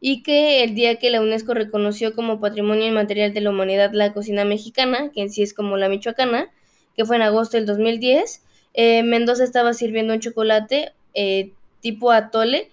y 0.00 0.22
que 0.22 0.64
el 0.64 0.74
día 0.74 0.96
que 0.98 1.10
la 1.10 1.20
UNESCO 1.20 1.54
reconoció 1.54 2.14
como 2.14 2.40
Patrimonio 2.40 2.86
Inmaterial 2.86 3.32
de 3.34 3.40
la 3.40 3.50
Humanidad 3.50 3.92
la 3.92 4.12
cocina 4.12 4.44
mexicana, 4.44 5.10
que 5.12 5.22
en 5.22 5.30
sí 5.30 5.42
es 5.42 5.54
como 5.54 5.76
la 5.76 5.88
michoacana, 5.88 6.50
que 6.96 7.04
fue 7.04 7.16
en 7.16 7.22
agosto 7.22 7.56
del 7.56 7.66
2010, 7.66 8.42
eh, 8.74 9.02
Mendoza 9.02 9.44
estaba 9.44 9.74
sirviendo 9.74 10.14
un 10.14 10.20
chocolate 10.20 10.92
eh, 11.14 11.52
tipo 11.80 12.10
atole, 12.10 12.70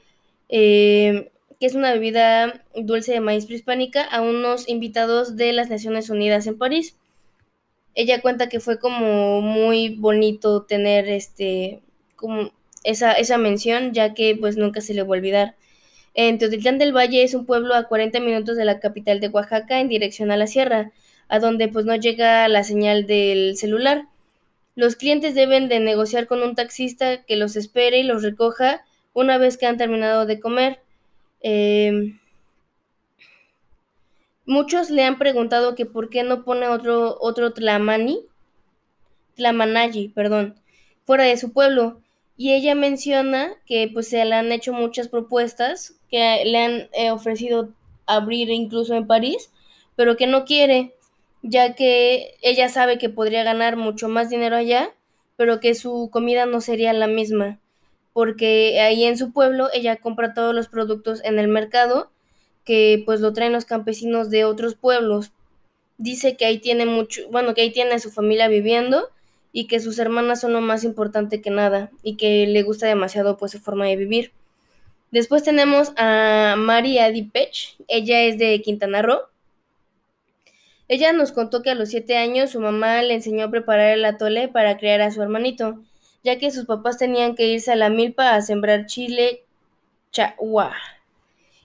eh, 0.48 1.32
que 1.60 1.66
es 1.66 1.76
una 1.76 1.92
bebida 1.94 2.64
dulce 2.76 3.12
de 3.12 3.20
maíz 3.20 3.46
prehispánica, 3.46 4.04
a 4.04 4.22
unos 4.22 4.68
invitados 4.70 5.36
de 5.36 5.52
las 5.54 5.70
Naciones 5.70 6.10
Unidas 6.10 6.48
en 6.48 6.58
París. 6.58 6.96
Ella 7.96 8.22
cuenta 8.22 8.48
que 8.50 8.60
fue 8.60 8.80
como 8.80 9.42
muy 9.42 9.90
bonito 9.96 10.64
tener 10.64 11.10
este 11.10 11.82
como 12.16 12.52
esa, 12.84 13.14
esa 13.14 13.38
mención, 13.38 13.94
ya 13.94 14.14
que 14.14 14.38
pues 14.40 14.58
nunca 14.58 14.82
se 14.82 14.94
le 14.94 15.04
va 15.04 15.10
a 15.10 15.18
olvidar. 15.20 15.56
En 16.14 16.38
Teotitlán 16.38 16.78
del 16.78 16.96
Valle 16.96 17.24
es 17.24 17.34
un 17.34 17.46
pueblo 17.46 17.76
a 17.76 17.84
40 17.88 18.20
minutos 18.20 18.58
de 18.58 18.66
la 18.66 18.80
capital 18.80 19.20
de 19.20 19.28
Oaxaca 19.28 19.80
en 19.80 19.90
dirección 19.90 20.32
a 20.32 20.38
la 20.38 20.48
sierra, 20.48 20.92
a 21.28 21.40
donde 21.40 21.68
pues 21.68 21.86
no 21.86 21.96
llega 21.96 22.48
la 22.48 22.64
señal 22.64 23.06
del 23.06 23.58
celular. 23.58 24.06
Los 24.76 24.96
clientes 24.96 25.36
deben 25.36 25.68
de 25.68 25.80
negociar 25.80 26.28
con 26.28 26.42
un 26.42 26.56
taxista 26.56 27.24
que 27.26 27.36
los 27.36 27.56
espere 27.56 28.00
y 28.00 28.04
los 28.04 28.24
recoja 28.24 28.86
una 29.14 29.38
vez 29.38 29.58
que 29.58 29.66
han 29.66 29.78
terminado 29.78 30.26
de 30.26 30.40
comer. 30.40 30.80
Em, 31.42 32.20
muchos 34.46 34.90
le 34.90 35.04
han 35.04 35.18
preguntado 35.18 35.76
que 35.76 35.86
por 35.86 36.10
qué 36.10 36.24
no 36.24 36.44
pone 36.44 36.68
otro, 36.68 37.18
otro 37.20 37.54
Tlamani, 37.54 38.22
Tlamanayi, 39.36 40.10
perdón, 40.10 40.56
fuera 41.06 41.24
de 41.24 41.38
su 41.38 41.54
pueblo. 41.54 42.02
Y 42.38 42.54
ella 42.54 42.74
menciona 42.76 43.52
que 43.66 43.90
pues 43.94 44.10
se 44.10 44.24
le 44.24 44.36
han 44.36 44.52
hecho 44.52 44.74
muchas 44.74 45.10
propuestas, 45.10 45.96
que 46.10 46.44
le 46.46 46.58
han 46.58 46.90
eh, 46.94 47.12
ofrecido 47.12 47.70
abrir 48.06 48.50
incluso 48.50 48.96
en 48.96 49.08
París, 49.08 49.52
pero 49.96 50.18
que 50.18 50.28
no 50.28 50.46
quiere, 50.46 50.94
ya 51.44 51.76
que 51.76 52.36
ella 52.42 52.70
sabe 52.70 52.98
que 52.98 53.10
podría 53.10 53.44
ganar 53.44 53.76
mucho 53.76 54.08
más 54.08 54.30
dinero 54.30 54.56
allá, 54.56 54.94
pero 55.36 55.60
que 55.60 55.76
su 55.76 56.10
comida 56.12 56.46
no 56.46 56.62
sería 56.62 56.94
la 56.94 57.08
misma 57.08 57.60
porque 58.14 58.80
ahí 58.82 59.04
en 59.04 59.18
su 59.18 59.32
pueblo 59.32 59.70
ella 59.74 59.98
compra 59.98 60.34
todos 60.34 60.54
los 60.54 60.68
productos 60.68 61.24
en 61.24 61.40
el 61.40 61.48
mercado 61.48 62.12
que 62.66 63.02
pues 63.06 63.20
lo 63.20 63.34
traen 63.34 63.54
los 63.54 63.66
campesinos 63.66 64.30
de 64.30 64.46
otros 64.46 64.76
pueblos. 64.76 65.32
Dice 65.98 66.38
que 66.38 66.46
ahí 66.46 66.60
tiene 66.60 66.86
mucho, 66.86 67.28
bueno, 67.32 67.54
que 67.54 67.62
ahí 67.62 67.72
tiene 67.72 67.94
a 67.94 68.00
su 68.00 68.12
familia 68.12 68.48
viviendo 68.48 69.10
y 69.52 69.68
que 69.68 69.80
sus 69.80 69.98
hermanas 70.00 70.42
son 70.42 70.54
lo 70.54 70.62
más 70.62 70.84
importante 70.84 71.42
que 71.42 71.50
nada 71.50 71.90
y 72.04 72.16
que 72.16 72.46
le 72.48 72.64
gusta 72.64 72.88
demasiado 72.88 73.38
pues 73.38 73.54
su 73.54 73.60
forma 73.60 73.86
de 73.86 73.96
vivir. 73.96 74.32
Después 75.12 75.42
tenemos 75.42 75.92
a 75.98 76.56
María 76.58 77.10
Dipech, 77.10 77.76
ella 77.88 78.22
es 78.22 78.38
de 78.38 78.62
Quintana 78.62 79.02
Roo. 79.02 79.22
Ella 80.88 81.14
nos 81.14 81.32
contó 81.32 81.64
que 81.64 81.72
a 81.72 81.76
los 81.76 81.90
siete 81.90 82.18
años 82.18 82.52
su 82.52 82.60
mamá 82.60 83.02
le 83.02 83.16
enseñó 83.16 83.46
a 83.46 83.52
preparar 83.52 83.92
el 83.92 84.06
atole 84.06 84.48
para 84.48 84.78
criar 84.78 85.02
a 85.02 85.12
su 85.12 85.22
hermanito 85.22 85.80
ya 86.24 86.38
que 86.38 86.52
sus 86.52 86.66
papás 86.66 86.98
tenían 86.98 87.36
que 87.36 87.48
irse 87.48 87.72
a 87.72 87.76
la 87.76 87.90
milpa 87.90 88.36
a 88.36 88.42
sembrar 88.42 88.86
chile 88.86 89.44
chahua, 90.12 90.74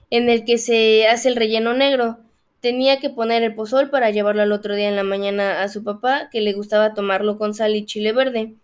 en 0.09 0.29
el 0.29 0.45
que 0.45 0.57
se 0.57 1.07
hace 1.07 1.29
el 1.29 1.35
relleno 1.35 1.73
negro. 1.73 2.19
Tenía 2.61 2.99
que 2.99 3.09
poner 3.09 3.43
el 3.43 3.53
pozol 3.55 3.89
para 3.89 4.09
llevarlo 4.09 4.41
al 4.41 4.51
otro 4.51 4.75
día 4.75 4.89
en 4.89 4.95
la 4.95 5.03
mañana 5.03 5.61
a 5.61 5.69
su 5.69 5.83
papá, 5.83 6.29
que 6.31 6.41
le 6.41 6.53
gustaba 6.53 6.93
tomarlo 6.93 7.37
con 7.37 7.53
sal 7.53 7.75
y 7.75 7.85
chile 7.85 8.11
verde. 8.11 8.55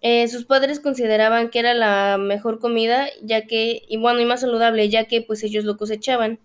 Eh, 0.00 0.26
sus 0.28 0.44
padres 0.44 0.80
consideraban 0.80 1.48
que 1.50 1.60
era 1.60 1.74
la 1.74 2.18
mejor 2.18 2.58
comida, 2.58 3.06
ya 3.22 3.46
que, 3.46 3.82
y 3.88 3.98
bueno, 3.98 4.20
y 4.20 4.24
más 4.24 4.40
saludable, 4.40 4.88
ya 4.88 5.04
que 5.04 5.22
pues 5.22 5.42
ellos 5.44 5.64
lo 5.64 5.76
cosechaban. 5.76 6.40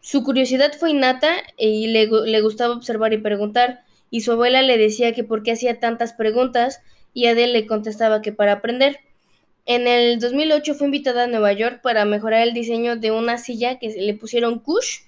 Su 0.00 0.24
curiosidad 0.24 0.72
fue 0.78 0.90
innata 0.90 1.32
y 1.56 1.88
le, 1.88 2.06
le 2.06 2.40
gustaba 2.40 2.74
observar 2.74 3.12
y 3.12 3.18
preguntar 3.18 3.84
y 4.12 4.20
su 4.20 4.32
abuela 4.32 4.60
le 4.60 4.76
decía 4.76 5.12
que 5.14 5.24
por 5.24 5.42
qué 5.42 5.52
hacía 5.52 5.80
tantas 5.80 6.12
preguntas 6.12 6.82
y 7.14 7.26
Adele 7.26 7.54
le 7.54 7.66
contestaba 7.66 8.20
que 8.20 8.30
para 8.30 8.52
aprender. 8.52 8.98
En 9.64 9.86
el 9.88 10.20
2008 10.20 10.74
fue 10.74 10.86
invitada 10.86 11.24
a 11.24 11.26
Nueva 11.28 11.54
York 11.54 11.80
para 11.82 12.04
mejorar 12.04 12.42
el 12.42 12.52
diseño 12.52 12.96
de 12.96 13.10
una 13.10 13.38
silla 13.38 13.78
que 13.78 13.88
le 13.88 14.12
pusieron 14.12 14.58
Kush, 14.58 14.98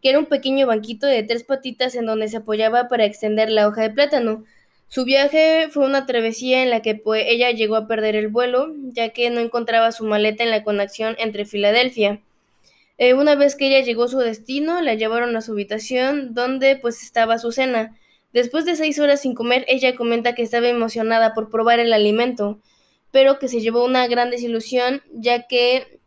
que 0.00 0.08
era 0.08 0.18
un 0.18 0.24
pequeño 0.24 0.66
banquito 0.66 1.06
de 1.06 1.22
tres 1.22 1.44
patitas 1.44 1.94
en 1.94 2.06
donde 2.06 2.28
se 2.28 2.38
apoyaba 2.38 2.88
para 2.88 3.04
extender 3.04 3.50
la 3.50 3.68
hoja 3.68 3.82
de 3.82 3.90
plátano. 3.90 4.44
Su 4.88 5.04
viaje 5.04 5.68
fue 5.70 5.84
una 5.84 6.06
travesía 6.06 6.62
en 6.62 6.70
la 6.70 6.80
que 6.80 6.94
pues, 6.94 7.22
ella 7.26 7.50
llegó 7.50 7.76
a 7.76 7.86
perder 7.86 8.16
el 8.16 8.28
vuelo, 8.28 8.72
ya 8.92 9.10
que 9.10 9.28
no 9.28 9.40
encontraba 9.40 9.92
su 9.92 10.04
maleta 10.04 10.42
en 10.42 10.50
la 10.50 10.64
conexión 10.64 11.16
entre 11.18 11.44
Filadelfia. 11.44 12.22
Eh, 12.96 13.12
una 13.12 13.34
vez 13.34 13.56
que 13.56 13.66
ella 13.66 13.84
llegó 13.84 14.04
a 14.04 14.08
su 14.08 14.18
destino, 14.20 14.80
la 14.80 14.94
llevaron 14.94 15.36
a 15.36 15.42
su 15.42 15.52
habitación, 15.52 16.32
donde 16.32 16.76
pues 16.76 17.02
estaba 17.02 17.36
su 17.36 17.52
cena. 17.52 17.94
Después 18.34 18.64
de 18.64 18.74
seis 18.74 18.98
horas 18.98 19.22
sin 19.22 19.34
comer, 19.34 19.64
ella 19.68 19.94
comenta 19.94 20.34
que 20.34 20.42
estaba 20.42 20.68
emocionada 20.68 21.32
por 21.34 21.50
probar 21.50 21.78
el 21.78 21.92
alimento, 21.92 22.58
pero 23.12 23.38
que 23.38 23.46
se 23.46 23.60
llevó 23.60 23.84
una 23.84 24.08
gran 24.08 24.30
desilusión, 24.30 25.02
ya 25.12 25.46
que 25.46 26.00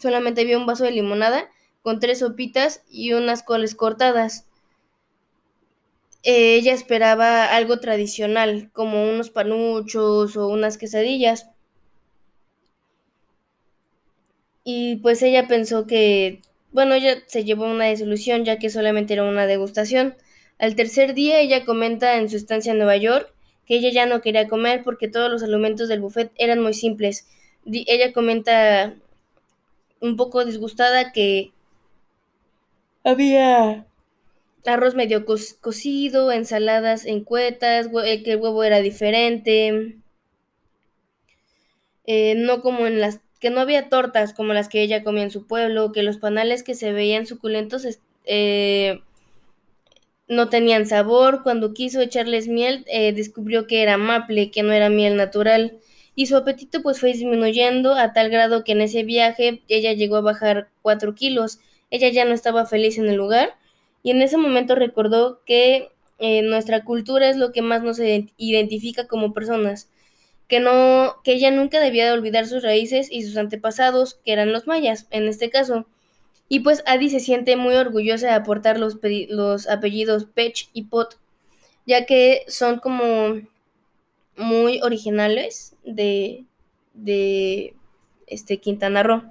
solamente 0.00 0.44
vio 0.44 0.58
un 0.58 0.64
vaso 0.64 0.84
de 0.84 0.92
limonada 0.92 1.50
con 1.82 2.00
tres 2.00 2.20
sopitas 2.20 2.82
y 2.90 3.12
unas 3.12 3.42
coles 3.42 3.74
cortadas. 3.74 4.46
Eh, 6.22 6.54
ella 6.54 6.72
esperaba 6.72 7.44
algo 7.54 7.80
tradicional, 7.80 8.70
como 8.72 9.04
unos 9.10 9.28
panuchos 9.28 10.36
o 10.38 10.48
unas 10.48 10.78
quesadillas. 10.78 11.50
Y 14.64 14.96
pues 14.96 15.22
ella 15.22 15.48
pensó 15.48 15.86
que, 15.86 16.40
bueno, 16.72 16.94
ella 16.94 17.16
se 17.26 17.44
llevó 17.44 17.66
una 17.66 17.84
desilusión, 17.84 18.44
ya 18.46 18.58
que 18.58 18.70
solamente 18.70 19.12
era 19.12 19.24
una 19.24 19.46
degustación. 19.46 20.14
Al 20.58 20.76
tercer 20.76 21.14
día 21.14 21.40
ella 21.40 21.64
comenta 21.64 22.16
en 22.16 22.28
su 22.28 22.36
estancia 22.36 22.72
en 22.72 22.78
Nueva 22.78 22.96
York 22.96 23.32
que 23.66 23.76
ella 23.76 23.90
ya 23.90 24.06
no 24.06 24.20
quería 24.20 24.48
comer 24.48 24.82
porque 24.82 25.08
todos 25.08 25.30
los 25.30 25.42
alimentos 25.42 25.88
del 25.88 26.00
buffet 26.00 26.32
eran 26.36 26.60
muy 26.60 26.74
simples. 26.74 27.28
ella 27.64 28.12
comenta 28.12 28.94
un 30.00 30.16
poco 30.16 30.44
disgustada 30.44 31.12
que 31.12 31.52
había 33.04 33.86
arroz 34.64 34.94
medio 34.94 35.24
cocido, 35.24 36.30
ensaladas 36.32 37.04
en 37.04 37.24
cuetas, 37.24 37.88
eh, 38.04 38.22
que 38.22 38.32
el 38.32 38.40
huevo 38.40 38.62
era 38.64 38.80
diferente, 38.80 39.96
eh, 42.06 42.34
no 42.36 42.62
como 42.62 42.86
en 42.86 43.00
las 43.00 43.20
que 43.40 43.50
no 43.50 43.60
había 43.60 43.88
tortas 43.88 44.34
como 44.34 44.52
las 44.52 44.68
que 44.68 44.82
ella 44.82 45.02
comía 45.02 45.24
en 45.24 45.32
su 45.32 45.46
pueblo, 45.46 45.90
que 45.90 46.04
los 46.04 46.18
panales 46.18 46.62
que 46.62 46.74
se 46.74 46.92
veían 46.92 47.26
suculentos 47.26 47.84
eh, 48.24 49.00
no 50.32 50.48
tenían 50.48 50.86
sabor. 50.86 51.42
Cuando 51.42 51.74
quiso 51.74 52.00
echarles 52.00 52.48
miel, 52.48 52.84
eh, 52.88 53.12
descubrió 53.12 53.66
que 53.66 53.82
era 53.82 53.96
maple, 53.96 54.50
que 54.50 54.62
no 54.62 54.72
era 54.72 54.88
miel 54.88 55.16
natural. 55.16 55.78
Y 56.14 56.26
su 56.26 56.36
apetito 56.36 56.82
pues 56.82 57.00
fue 57.00 57.12
disminuyendo 57.12 57.94
a 57.94 58.12
tal 58.12 58.30
grado 58.30 58.64
que 58.64 58.72
en 58.72 58.82
ese 58.82 59.02
viaje 59.02 59.62
ella 59.68 59.92
llegó 59.92 60.16
a 60.16 60.20
bajar 60.20 60.68
cuatro 60.82 61.14
kilos. 61.14 61.60
Ella 61.90 62.08
ya 62.08 62.24
no 62.24 62.34
estaba 62.34 62.66
feliz 62.66 62.98
en 62.98 63.08
el 63.08 63.16
lugar 63.16 63.56
y 64.02 64.10
en 64.10 64.22
ese 64.22 64.36
momento 64.36 64.74
recordó 64.74 65.42
que 65.44 65.90
eh, 66.18 66.42
nuestra 66.42 66.84
cultura 66.84 67.28
es 67.28 67.36
lo 67.36 67.52
que 67.52 67.62
más 67.62 67.82
nos 67.82 67.98
identifica 67.98 69.06
como 69.06 69.32
personas, 69.32 69.88
que 70.48 70.60
no, 70.60 71.16
que 71.24 71.32
ella 71.34 71.50
nunca 71.50 71.80
debía 71.80 72.06
de 72.06 72.12
olvidar 72.12 72.46
sus 72.46 72.62
raíces 72.62 73.08
y 73.10 73.22
sus 73.22 73.36
antepasados, 73.36 74.20
que 74.24 74.32
eran 74.32 74.52
los 74.52 74.66
mayas, 74.66 75.06
en 75.10 75.28
este 75.28 75.50
caso. 75.50 75.86
Y 76.52 76.60
pues 76.60 76.82
Adi 76.84 77.08
se 77.08 77.18
siente 77.18 77.56
muy 77.56 77.76
orgullosa 77.76 78.26
de 78.26 78.34
aportar 78.34 78.78
los, 78.78 78.98
los 79.30 79.66
apellidos 79.70 80.26
Pech 80.26 80.68
y 80.74 80.82
Pot, 80.82 81.18
ya 81.86 82.04
que 82.04 82.42
son 82.46 82.78
como 82.78 83.40
muy 84.36 84.78
originales 84.82 85.76
de, 85.82 86.44
de 86.92 87.74
este 88.26 88.58
Quintana 88.58 89.02
Roo. 89.02 89.22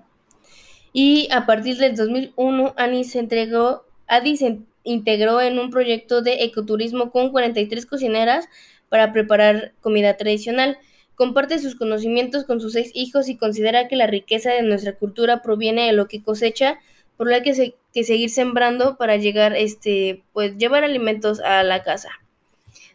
Y 0.93 1.27
a 1.31 1.45
partir 1.45 1.77
del 1.77 1.95
2001, 1.95 2.73
Annie 2.75 3.03
se 3.03 3.19
entregó, 3.19 3.85
Adi 4.07 4.35
se 4.35 4.57
integró 4.83 5.41
en 5.41 5.59
un 5.59 5.69
proyecto 5.69 6.23
de 6.23 6.43
ecoturismo 6.43 7.11
con 7.11 7.29
43 7.29 7.85
cocineras 7.85 8.49
para 8.89 9.11
preparar 9.11 9.73
comida 9.81 10.17
tradicional. 10.17 10.79
Comparte 11.13 11.59
sus 11.59 11.75
conocimientos 11.75 12.45
con 12.45 12.59
sus 12.59 12.73
seis 12.73 12.89
hijos 12.95 13.29
y 13.29 13.37
considera 13.37 13.87
que 13.87 13.95
la 13.95 14.07
riqueza 14.07 14.49
de 14.53 14.63
nuestra 14.63 14.93
cultura 14.93 15.43
proviene 15.43 15.85
de 15.85 15.93
lo 15.93 16.07
que 16.07 16.23
cosecha, 16.23 16.79
por 17.21 17.29
lo 17.29 17.39
que 17.43 17.51
hay 17.51 17.75
que 17.93 18.03
seguir 18.03 18.31
sembrando 18.31 18.97
para 18.97 19.15
llegar, 19.15 19.55
este, 19.55 20.23
pues, 20.33 20.57
llevar 20.57 20.83
alimentos 20.83 21.39
a 21.39 21.61
la 21.61 21.83
casa. 21.83 22.09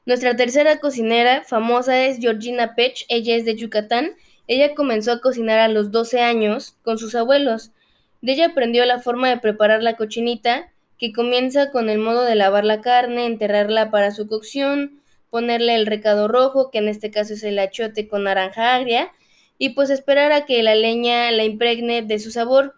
Nuestra 0.05 0.35
tercera 0.35 0.81
cocinera 0.81 1.45
famosa 1.45 2.05
es 2.07 2.19
Georgina 2.19 2.75
Pech, 2.75 3.07
ella 3.09 3.37
es 3.37 3.45
de 3.45 3.55
Yucatán. 3.55 4.15
Ella 4.49 4.75
comenzó 4.75 5.13
a 5.13 5.21
cocinar 5.21 5.61
a 5.61 5.69
los 5.69 5.93
12 5.93 6.23
años 6.23 6.75
con 6.83 6.99
sus 6.99 7.15
abuelos. 7.15 7.71
De 8.21 8.33
ella 8.33 8.47
aprendió 8.47 8.85
la 8.85 8.99
forma 8.99 9.29
de 9.29 9.39
preparar 9.39 9.85
la 9.85 9.95
cochinita, 9.95 10.73
que 10.99 11.13
comienza 11.13 11.71
con 11.71 11.89
el 11.89 11.99
modo 11.99 12.25
de 12.25 12.35
lavar 12.35 12.65
la 12.65 12.81
carne, 12.81 13.27
enterrarla 13.27 13.93
para 13.93 14.11
su 14.11 14.27
cocción, 14.27 15.01
ponerle 15.31 15.77
el 15.77 15.87
recado 15.87 16.27
rojo, 16.27 16.73
que 16.73 16.79
en 16.79 16.89
este 16.89 17.13
caso 17.13 17.35
es 17.35 17.45
el 17.45 17.61
achote 17.61 18.09
con 18.09 18.25
naranja 18.25 18.75
agria, 18.75 19.13
y 19.57 19.69
pues 19.69 19.89
esperar 19.89 20.33
a 20.33 20.47
que 20.47 20.65
la 20.65 20.75
leña 20.75 21.31
la 21.31 21.45
impregne 21.45 22.03
de 22.03 22.19
su 22.19 22.33
sabor. 22.33 22.75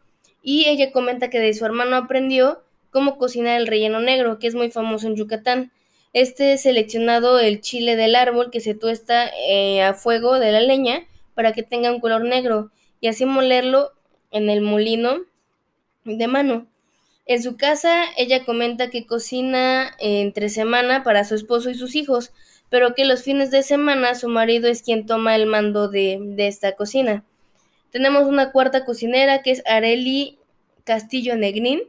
Y 0.51 0.67
ella 0.67 0.93
comenta 0.93 1.29
que 1.29 1.41
de 1.41 1.53
su 1.53 1.67
hermano 1.67 1.95
aprendió 1.95 2.63
cómo 2.89 3.19
cocinar 3.19 3.61
el 3.61 3.67
relleno 3.67 4.01
negro, 4.01 4.39
que 4.39 4.47
es 4.47 4.55
muy 4.55 4.71
famoso 4.71 5.07
en 5.07 5.15
Yucatán. 5.15 5.73
Este 6.15 6.55
es 6.55 6.63
seleccionado 6.63 7.39
el 7.39 7.61
chile 7.61 7.97
del 7.97 8.17
árbol 8.17 8.51
que 8.51 8.61
se 8.61 8.75
tuesta 8.75 9.31
eh, 9.47 9.83
a 9.83 9.93
fuego 9.93 10.39
de 10.39 10.51
la 10.51 10.63
leña 10.63 11.07
para 11.35 11.53
que 11.53 11.63
tenga 11.63 11.93
un 11.93 12.01
color 12.01 12.25
negro 12.25 12.71
y 12.99 13.09
así 13.09 13.27
molerlo 13.27 13.93
en 14.31 14.49
el 14.49 14.63
molino 14.63 15.19
de 16.07 16.27
mano. 16.29 16.67
En 17.27 17.43
su 17.43 17.59
casa, 17.59 18.05
ella 18.17 18.47
comenta 18.47 18.89
que 18.89 19.05
cocina 19.05 19.95
entre 19.99 20.49
semana 20.49 21.05
para 21.05 21.25
su 21.25 21.35
esposo 21.35 21.69
y 21.69 21.75
sus 21.75 21.95
hijos, 21.95 22.33
pero 22.71 22.95
que 22.95 23.05
los 23.05 23.23
fines 23.23 23.51
de 23.51 23.63
semana 23.63 24.15
su 24.15 24.29
marido 24.31 24.67
es 24.71 24.81
quien 24.81 25.05
toma 25.05 25.37
el 25.37 25.45
mando 25.45 25.89
de, 25.89 26.35
esta 26.39 26.73
cocina. 26.73 27.23
Tenemos 27.91 28.27
una 28.27 28.51
cuarta 28.51 28.87
cocinera 28.87 29.43
que 29.43 29.51
es 29.51 29.63
Areli 29.67 30.38
Castillo 30.89 31.37
Negrín. 31.37 31.83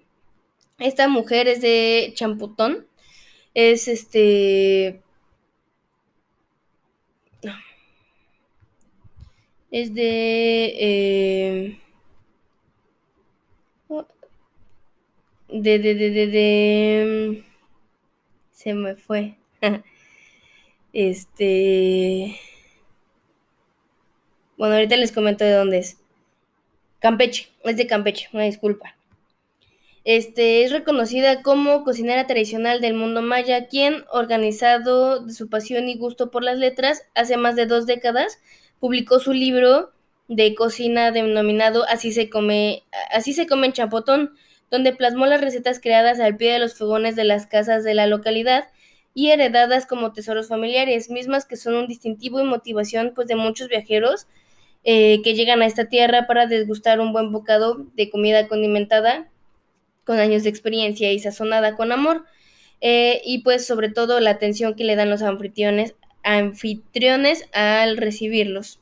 Esta 0.78 1.08
mujer 1.08 1.48
es 1.48 1.62
de 1.62 2.12
Champutón. 2.16 2.86
Es 3.54 3.88
este. 3.88 5.02
Es 9.72 9.94
de. 9.94 10.66
Eh, 10.80 11.80
de, 15.48 15.80
de, 15.80 15.96
de, 15.96 16.10
de, 16.10 16.28
de, 16.28 17.44
se 18.52 18.74
me 18.74 18.98
fue. 18.98 19.38
este, 20.94 22.36
bueno, 24.58 24.76
ahorita 24.76 24.98
les 24.98 25.14
comento 25.14 25.46
de 25.46 25.54
dónde 25.54 25.78
es. 25.80 25.98
Campeche, 27.00 27.50
es 27.64 27.78
de 27.78 27.88
Campeche, 27.88 28.28
una 28.34 28.44
disculpa. 28.44 28.96
Este, 30.04 30.64
es 30.64 30.72
reconocida 30.72 31.42
como 31.42 31.84
cocinera 31.84 32.28
tradicional 32.28 32.82
del 32.82 32.94
mundo 32.94 33.22
maya, 33.22 33.68
quien, 33.68 34.06
organizado 34.12 35.26
de 35.26 35.34
su 35.34 35.50
pasión 35.50 35.88
y 35.88 35.98
gusto 35.98 36.32
por 36.32 36.44
las 36.44 36.58
letras, 36.58 37.04
hace 37.16 37.38
más 37.38 37.56
de 37.56 37.66
dos 37.66 37.86
décadas, 37.86 38.40
publicó 38.80 39.20
su 39.20 39.34
libro 39.34 39.92
de 40.28 40.56
cocina 40.56 41.12
denominado 41.12 41.86
Así 41.88 42.12
se 42.12 42.30
come, 42.30 42.84
así 43.12 43.34
se 43.34 43.48
come 43.48 43.68
en 43.68 43.74
Champotón, 43.74 44.34
donde 44.70 44.94
plasmó 44.94 45.26
las 45.26 45.42
recetas 45.42 45.80
creadas 45.80 46.20
al 46.20 46.38
pie 46.38 46.54
de 46.54 46.60
los 46.60 46.78
fogones 46.78 47.16
de 47.16 47.24
las 47.24 47.48
casas 47.48 47.84
de 47.84 47.94
la 47.94 48.08
localidad 48.08 48.70
y 49.14 49.32
heredadas 49.32 49.86
como 49.86 50.14
tesoros 50.14 50.48
familiares, 50.48 51.10
mismas 51.10 51.46
que 51.46 51.56
son 51.56 51.76
un 51.76 51.88
distintivo 51.88 52.40
y 52.40 52.44
motivación 52.44 53.14
pues 53.16 53.28
de 53.28 53.36
muchos 53.36 53.68
viajeros 53.68 54.28
eh, 54.84 55.22
que 55.24 55.34
llegan 55.34 55.62
a 55.62 55.66
esta 55.66 55.90
tierra 55.90 56.26
para 56.26 56.48
desgustar 56.48 57.00
un 57.00 57.12
buen 57.12 57.32
bocado 57.32 57.86
de 57.96 58.10
comida 58.10 58.48
condimentada 58.48 59.30
con 60.06 60.20
años 60.20 60.44
de 60.44 60.50
experiencia 60.50 61.12
y 61.12 61.20
sazonada 61.20 61.76
con 61.76 61.92
amor. 61.92 62.26
Eh, 62.82 63.22
y 63.26 63.40
pues 63.40 63.66
sobre 63.66 63.90
todo 63.90 64.20
la 64.20 64.32
atención 64.32 64.76
que 64.76 64.86
le 64.86 64.96
dan 64.96 65.10
los 65.10 65.22
anfitriones, 65.22 65.96
anfitriones 66.24 67.44
al 67.52 67.98
recibirlos. 67.98 68.80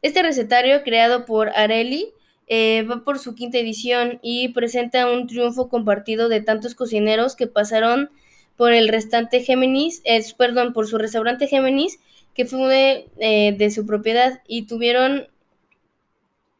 Este 0.00 0.22
recetario 0.22 0.82
creado 0.82 1.24
por 1.26 1.50
Areli 1.50 2.12
eh, 2.46 2.82
va 2.90 3.04
por 3.04 3.18
su 3.18 3.34
quinta 3.34 3.58
edición 3.58 4.18
y 4.22 4.48
presenta 4.48 5.10
un 5.10 5.26
triunfo 5.26 5.68
compartido 5.68 6.28
de 6.28 6.40
tantos 6.40 6.74
cocineros 6.74 7.36
que 7.36 7.46
pasaron 7.46 8.10
por 8.56 8.72
el 8.72 8.88
restante 8.88 9.40
Géminis, 9.40 10.02
perdón, 10.36 10.72
por 10.72 10.86
su 10.86 10.98
restaurante 10.98 11.48
Géminis, 11.48 11.98
que 12.34 12.46
fue 12.46 13.06
eh, 13.18 13.54
de, 13.56 13.70
su 13.70 13.86
propiedad 13.86 14.42
y 14.46 14.66
tuvieron 14.66 15.28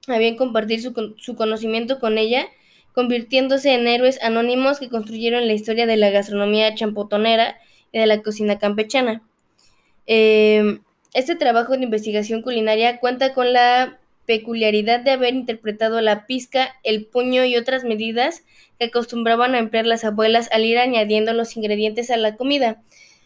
a 0.06 0.18
bien 0.18 0.36
compartir 0.36 0.80
su, 0.80 0.92
conocimiento 1.36 1.98
con 1.98 2.18
ella, 2.18 2.46
convirtiéndose 2.92 3.74
en 3.74 3.86
héroes 3.88 4.22
anónimos 4.22 4.78
que 4.78 4.88
construyeron 4.88 5.46
la 5.46 5.54
historia 5.54 5.86
de 5.86 5.96
la 5.96 6.10
gastronomía 6.10 6.74
champotonera 6.74 7.58
y 7.92 7.98
de 7.98 8.06
la 8.06 8.22
cocina 8.22 8.58
campechana. 8.58 9.22
Eh, 10.06 10.78
este 11.14 11.36
trabajo 11.36 11.76
de 11.76 11.84
investigación 11.84 12.42
culinaria 12.42 12.98
cuenta 12.98 13.32
con 13.32 13.52
la 13.52 13.98
peculiaridad 14.26 15.00
de 15.00 15.12
haber 15.12 15.34
interpretado 15.34 16.00
la 16.00 16.26
pizca, 16.26 16.74
el 16.82 17.06
puño 17.06 17.44
y 17.44 17.56
otras 17.56 17.84
medidas 17.84 18.42
que 18.78 18.86
acostumbraban 18.86 19.54
a 19.54 19.58
emplear 19.58 19.86
las 19.86 20.04
abuelas 20.04 20.48
al 20.52 20.64
ir 20.64 20.78
añadiendo 20.78 21.32
los 21.32 21.56
ingredientes 21.56 22.10
a 22.10 22.16
la 22.16 22.36
comida, 22.36 22.82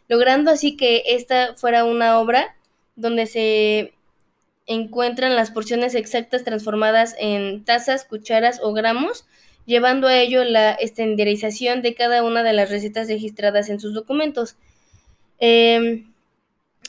logrando 0.09 0.51
así 0.51 0.77
que 0.77 1.03
esta 1.07 1.55
fuera 1.55 1.85
una 1.85 2.18
obra 2.18 2.57
donde 2.97 3.27
se 3.27 3.92
encuentran 4.66 5.35
las 5.37 5.51
porciones 5.51 5.94
exactas 5.94 6.44
transformadas 6.44 7.14
en 7.18 7.64
tazas, 7.64 8.05
cucharas 8.05 8.61
o 8.62 8.73
gramos, 8.73 9.27
llevando 9.66 10.09
a 10.09 10.18
ello 10.18 10.44
la 10.44 10.73
estandarización 10.73 11.83
de 11.83 11.94
cada 11.94 12.23
una 12.23 12.42
de 12.42 12.53
las 12.53 12.71
recetas 12.71 13.09
registradas 13.09 13.68
en 13.68 13.81
sus 13.81 13.94
documentos. 13.94 14.57
Em, 15.40 16.12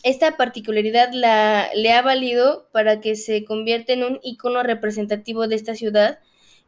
esta 0.03 0.37
particularidad 0.37 1.11
la, 1.13 1.69
le 1.75 1.91
ha 1.91 2.01
valido 2.01 2.67
para 2.71 3.01
que 3.01 3.15
se 3.15 3.43
convierta 3.45 3.93
en 3.93 4.03
un 4.03 4.19
icono 4.23 4.63
representativo 4.63 5.47
de 5.47 5.55
esta 5.55 5.75
ciudad 5.75 6.19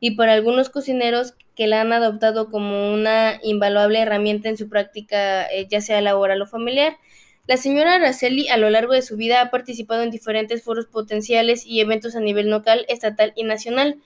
y 0.03 0.15
para 0.15 0.33
algunos 0.33 0.69
cocineros 0.69 1.35
que 1.55 1.67
la 1.67 1.79
han 1.79 1.93
adoptado 1.93 2.49
como 2.49 2.91
una 2.91 3.39
invaluable 3.43 3.99
herramienta 3.99 4.49
en 4.49 4.57
su 4.57 4.67
práctica, 4.67 5.45
eh, 5.45 5.67
ya 5.69 5.79
sea 5.79 6.01
laboral 6.01 6.41
o 6.41 6.47
familiar. 6.47 6.97
La 7.45 7.55
señora 7.55 7.95
Araceli 7.95 8.49
a 8.49 8.57
lo 8.57 8.71
largo 8.71 8.93
de 8.93 9.03
su 9.03 9.15
vida 9.15 9.41
ha 9.41 9.51
participado 9.51 10.01
en 10.01 10.09
diferentes 10.09 10.63
foros 10.63 10.87
potenciales 10.87 11.67
y 11.67 11.81
eventos 11.81 12.15
a 12.15 12.19
nivel 12.19 12.49
local, 12.49 12.83
estatal 12.89 13.31
y 13.35 13.43
nacional, 13.43 13.97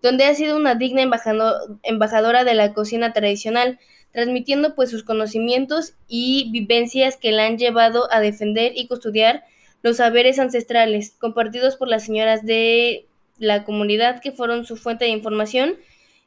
donde 0.00 0.24
ha 0.24 0.34
sido 0.36 0.56
una 0.56 0.76
digna 0.76 1.02
embajadora 1.02 2.44
de 2.44 2.54
la 2.54 2.72
cocina 2.72 3.12
tradicional, 3.12 3.80
transmitiendo 4.12 4.76
pues 4.76 4.88
sus 4.88 5.02
conocimientos 5.02 5.94
y 6.06 6.48
vivencias 6.52 7.16
que 7.16 7.32
la 7.32 7.46
han 7.46 7.58
llevado 7.58 8.06
a 8.12 8.20
defender 8.20 8.72
y 8.76 8.86
custodiar 8.86 9.42
los 9.82 9.96
saberes 9.96 10.38
ancestrales 10.38 11.16
compartidos 11.18 11.74
por 11.74 11.88
las 11.88 12.04
señoras 12.04 12.44
de 12.44 13.09
la 13.40 13.64
comunidad 13.64 14.20
que 14.20 14.30
fueron 14.30 14.64
su 14.64 14.76
fuente 14.76 15.06
de 15.06 15.10
información 15.10 15.76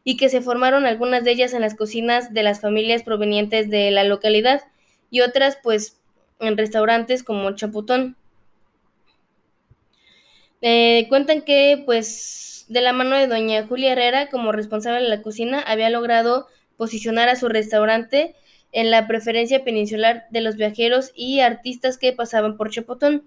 y 0.03 0.17
que 0.17 0.27
se 0.27 0.41
formaron 0.41 0.85
algunas 0.85 1.23
de 1.23 1.31
ellas 1.31 1.53
en 1.53 1.61
las 1.61 1.75
cocinas 1.75 2.33
de 2.33 2.43
las 2.43 2.59
familias 2.59 3.03
provenientes 3.03 3.69
de 3.69 3.91
la 3.91 4.03
localidad 4.03 4.61
y 5.09 5.21
otras 5.21 5.57
pues 5.63 6.01
en 6.41 6.57
restaurantes 6.57 7.23
como 7.23 7.55
Chaputón. 7.55 8.17
Eh, 10.61 11.05
cuentan 11.07 11.41
que 11.41 11.81
pues 11.85 12.65
de 12.67 12.81
la 12.81 12.93
mano 12.93 13.15
de 13.15 13.27
doña 13.27 13.65
Julia 13.67 13.93
Herrera 13.93 14.29
como 14.29 14.51
responsable 14.51 15.01
de 15.01 15.09
la 15.09 15.21
cocina 15.21 15.61
había 15.61 15.89
logrado 15.89 16.47
posicionar 16.77 17.29
a 17.29 17.35
su 17.35 17.47
restaurante 17.47 18.35
en 18.71 18.89
la 18.89 19.07
preferencia 19.07 19.63
peninsular 19.63 20.25
de 20.31 20.41
los 20.41 20.55
viajeros 20.55 21.11
y 21.15 21.41
artistas 21.41 21.97
que 21.97 22.11
pasaban 22.11 22.57
por 22.57 22.71
Chapotón. 22.71 23.23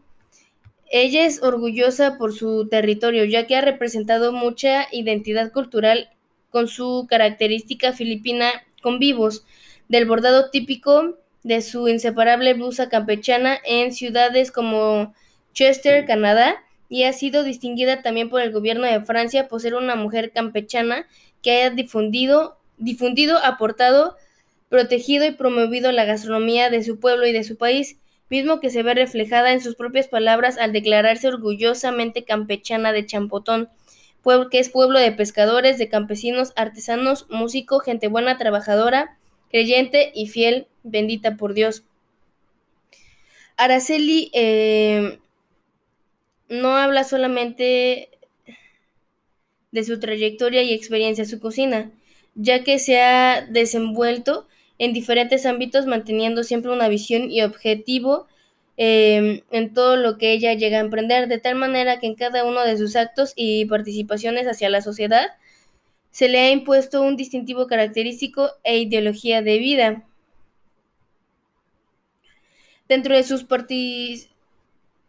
Ella 0.90 1.26
es 1.26 1.42
orgullosa 1.42 2.16
por 2.16 2.32
su 2.32 2.68
territorio, 2.68 3.24
ya 3.24 3.46
que 3.46 3.56
ha 3.56 3.60
representado 3.60 4.32
mucha 4.32 4.86
identidad 4.92 5.52
cultural 5.52 6.10
con 6.50 6.68
su 6.68 7.06
característica 7.08 7.92
filipina 7.92 8.50
con 8.82 8.98
vivos, 8.98 9.44
del 9.88 10.06
bordado 10.06 10.50
típico 10.50 11.16
de 11.42 11.62
su 11.62 11.88
inseparable 11.88 12.54
blusa 12.54 12.88
campechana 12.88 13.58
en 13.64 13.92
ciudades 13.92 14.50
como 14.50 15.14
Chester, 15.52 16.04
Canadá, 16.06 16.56
y 16.88 17.04
ha 17.04 17.12
sido 17.12 17.42
distinguida 17.42 18.02
también 18.02 18.28
por 18.28 18.40
el 18.40 18.52
gobierno 18.52 18.86
de 18.86 19.00
Francia 19.00 19.48
por 19.48 19.60
ser 19.60 19.74
una 19.74 19.96
mujer 19.96 20.32
campechana 20.32 21.06
que 21.42 21.50
haya 21.52 21.70
difundido, 21.70 22.58
difundido, 22.78 23.38
aportado, 23.38 24.16
protegido 24.68 25.24
y 25.26 25.32
promovido 25.32 25.92
la 25.92 26.04
gastronomía 26.04 26.70
de 26.70 26.82
su 26.82 26.98
pueblo 26.98 27.26
y 27.26 27.32
de 27.32 27.44
su 27.44 27.56
país, 27.56 27.98
mismo 28.28 28.60
que 28.60 28.70
se 28.70 28.82
ve 28.82 28.94
reflejada 28.94 29.52
en 29.52 29.60
sus 29.60 29.76
propias 29.76 30.08
palabras 30.08 30.58
al 30.58 30.72
declararse 30.72 31.28
orgullosamente 31.28 32.24
campechana 32.24 32.92
de 32.92 33.06
Champotón, 33.06 33.68
que 34.50 34.58
es 34.58 34.68
pueblo 34.68 34.98
de 34.98 35.12
pescadores, 35.12 35.78
de 35.78 35.88
campesinos, 35.88 36.52
artesanos, 36.56 37.26
músico, 37.30 37.78
gente 37.78 38.08
buena, 38.08 38.38
trabajadora, 38.38 39.16
creyente 39.50 40.10
y 40.14 40.26
fiel, 40.26 40.66
bendita 40.82 41.36
por 41.36 41.54
Dios. 41.54 41.84
Araceli 43.56 44.30
eh, 44.34 45.18
no 46.48 46.76
habla 46.76 47.04
solamente 47.04 48.10
de 49.70 49.84
su 49.84 50.00
trayectoria 50.00 50.62
y 50.62 50.72
experiencia 50.72 51.22
en 51.22 51.30
su 51.30 51.38
cocina, 51.38 51.90
ya 52.34 52.64
que 52.64 52.78
se 52.78 53.00
ha 53.00 53.46
desenvuelto 53.48 54.48
en 54.78 54.92
diferentes 54.92 55.46
ámbitos 55.46 55.86
manteniendo 55.86 56.44
siempre 56.44 56.70
una 56.72 56.88
visión 56.88 57.30
y 57.30 57.42
objetivo 57.42 58.26
em, 58.76 59.40
en 59.50 59.72
todo 59.72 59.96
lo 59.96 60.18
que 60.18 60.32
ella 60.32 60.54
llega 60.54 60.78
a 60.78 60.82
emprender, 60.82 61.28
de 61.28 61.38
tal 61.38 61.54
manera 61.54 61.98
que 61.98 62.06
en 62.06 62.14
cada 62.14 62.44
uno 62.44 62.62
de 62.62 62.76
sus 62.76 62.94
actos 62.96 63.32
y 63.36 63.64
participaciones 63.66 64.46
hacia 64.46 64.68
la 64.68 64.82
sociedad 64.82 65.28
se 66.10 66.28
le 66.28 66.40
ha 66.40 66.50
impuesto 66.50 67.02
un 67.02 67.16
distintivo 67.16 67.66
característico 67.66 68.50
e 68.64 68.78
ideología 68.78 69.42
de 69.42 69.58
vida. 69.58 70.04
Dentro 72.88 73.14
de 73.14 73.22
sus 73.22 73.44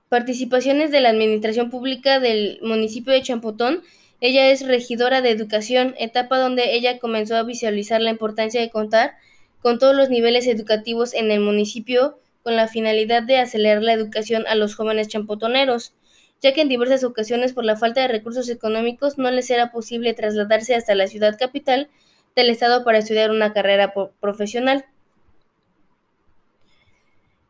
participaciones 0.10 0.92
de 0.92 1.02
la 1.02 1.10
administración 1.10 1.70
pública 1.70 2.20
del 2.20 2.60
municipio 2.62 3.14
de 3.14 3.22
Champotón, 3.22 3.84
ella 4.20 4.50
es 4.50 4.66
regidora 4.66 5.22
de 5.22 5.30
educación, 5.30 5.94
etapa 5.98 6.40
donde 6.40 6.74
ella 6.76 7.00
comenzó 7.00 7.36
a 7.38 7.44
visualizar 7.44 8.02
la 8.02 8.10
importancia 8.10 8.60
de 8.60 8.70
contar 8.70 9.16
con 9.68 9.80
todos 9.80 9.98
los 9.98 10.10
niveles 10.10 10.48
educativos 10.48 11.14
en 11.14 11.30
el 11.30 11.42
municipio 11.42 12.22
con 12.42 12.56
la 12.56 12.70
finalidad 12.70 13.22
de 13.24 13.36
acelerar 13.36 13.84
la 13.84 13.92
educación 13.92 14.46
a 14.48 14.56
los 14.56 14.76
jóvenes 14.76 15.10
champotoneros, 15.10 15.94
ya 16.40 16.54
que 16.54 16.62
en 16.62 16.70
diversas 16.70 17.04
ocasiones 17.04 17.52
por 17.52 17.66
la 17.66 17.76
falta 17.76 18.00
de 18.00 18.08
recursos 18.08 18.48
económicos 18.48 19.18
no 19.18 19.30
les 19.30 19.50
era 19.52 19.74
posible 19.74 20.14
trasladarse 20.14 20.74
hasta 20.74 20.96
la 20.96 21.08
ciudad 21.08 21.38
capital 21.38 21.90
del 22.34 22.50
estado 22.50 22.86
para 22.86 23.00
estudiar 23.00 23.30
una 23.30 23.52
carrera 23.52 23.94
profesional. 24.22 24.86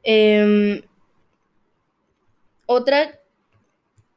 Em, 0.01 0.81
otra 2.65 3.19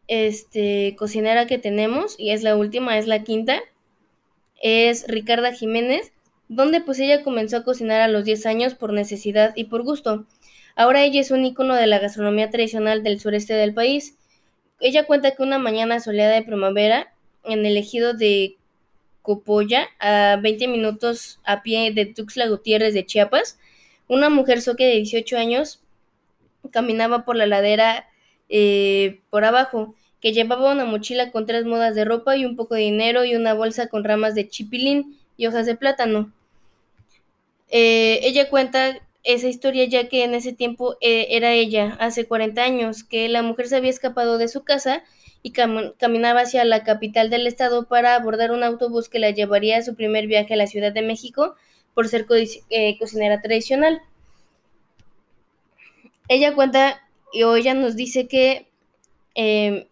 este, 0.08 0.96
cocinera 0.98 1.46
que 1.46 1.58
tenemos, 1.58 2.18
y 2.18 2.30
es 2.30 2.42
la 2.42 2.56
última, 2.56 2.96
es 2.96 3.06
la 3.06 3.24
quinta, 3.24 3.60
es 4.62 5.04
Ricarda 5.06 5.52
Jiménez, 5.52 6.14
donde 6.50 6.80
pues 6.80 6.98
ella 6.98 7.22
comenzó 7.22 7.58
a 7.58 7.62
cocinar 7.62 8.00
a 8.00 8.08
los 8.08 8.24
10 8.24 8.44
años 8.46 8.74
por 8.74 8.92
necesidad 8.92 9.52
y 9.54 9.64
por 9.64 9.84
gusto. 9.84 10.26
Ahora 10.74 11.04
ella 11.04 11.20
es 11.20 11.30
un 11.30 11.44
icono 11.44 11.76
de 11.76 11.86
la 11.86 12.00
gastronomía 12.00 12.50
tradicional 12.50 13.04
del 13.04 13.20
sureste 13.20 13.54
del 13.54 13.72
país. 13.72 14.16
Ella 14.80 15.06
cuenta 15.06 15.30
que 15.30 15.44
una 15.44 15.60
mañana 15.60 16.00
soleada 16.00 16.34
de 16.34 16.42
primavera, 16.42 17.14
en 17.44 17.64
el 17.66 17.76
ejido 17.76 18.14
de 18.14 18.56
Copolla, 19.22 19.86
a 20.00 20.38
20 20.42 20.66
minutos 20.66 21.38
a 21.44 21.62
pie 21.62 21.92
de 21.92 22.06
Tuxtla 22.06 22.48
Gutiérrez 22.48 22.94
de 22.94 23.06
Chiapas, 23.06 23.56
una 24.08 24.28
mujer 24.28 24.60
soque 24.60 24.86
de 24.86 24.96
18 24.96 25.36
años 25.38 25.80
caminaba 26.72 27.24
por 27.24 27.36
la 27.36 27.46
ladera 27.46 28.08
eh, 28.48 29.20
por 29.30 29.44
abajo, 29.44 29.94
que 30.20 30.32
llevaba 30.32 30.72
una 30.72 30.84
mochila 30.84 31.30
con 31.30 31.46
tres 31.46 31.64
mudas 31.64 31.94
de 31.94 32.04
ropa 32.04 32.36
y 32.36 32.44
un 32.44 32.56
poco 32.56 32.74
de 32.74 32.80
dinero 32.80 33.24
y 33.24 33.36
una 33.36 33.54
bolsa 33.54 33.86
con 33.86 34.02
ramas 34.02 34.34
de 34.34 34.48
chipilín 34.48 35.16
y 35.36 35.46
hojas 35.46 35.66
de 35.66 35.76
plátano. 35.76 36.32
Eh, 37.70 38.20
ella 38.22 38.50
cuenta 38.50 39.00
esa 39.22 39.48
historia 39.48 39.85
ya 39.85 40.09
que 40.09 40.24
en 40.24 40.35
ese 40.35 40.52
tiempo 40.52 40.96
eh, 41.00 41.28
era 41.30 41.52
ella, 41.52 41.96
hace 42.00 42.26
40 42.26 42.62
años, 42.62 43.04
que 43.04 43.28
la 43.28 43.42
mujer 43.42 43.68
se 43.68 43.76
había 43.76 43.90
escapado 43.90 44.38
de 44.38 44.48
su 44.48 44.64
casa 44.64 45.02
y 45.42 45.52
caminaba 45.52 46.42
hacia 46.42 46.64
la 46.64 46.85
capital 46.85 47.30
del 47.30 47.46
estado 47.46 47.87
para 47.87 48.14
abordar 48.14 48.50
un 48.52 48.62
autobús 48.62 49.09
que 49.09 49.18
la 49.18 49.30
llevaría 49.30 49.78
a 49.78 49.83
su 49.83 49.94
primer 49.94 50.26
viaje 50.26 50.54
a 50.54 50.56
la 50.56 50.66
Ciudad 50.66 50.92
de 50.92 51.02
México 51.02 51.54
por 51.94 52.09
ser 52.09 52.26
eh, 52.70 52.98
cocinera 52.98 53.40
tradicional. 53.40 54.02
Ella 56.28 56.54
cuenta 56.54 57.02
y 57.33 57.44
hoy 57.44 57.61
ella 57.61 57.74
nos 57.74 57.96
dice 57.96 58.28
que, 58.28 58.68
em, 59.35 59.87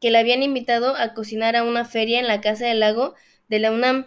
que 0.00 0.10
la 0.10 0.20
habían 0.20 0.42
invitado 0.42 0.96
a 0.96 1.14
cocinar 1.14 1.56
a 1.56 1.64
una 1.64 1.84
feria 1.84 2.18
en 2.18 2.26
la 2.26 2.40
Casa 2.40 2.66
del 2.66 2.80
Lago 2.80 3.14
de 3.48 3.58
la 3.58 3.70
UNAM 3.72 4.06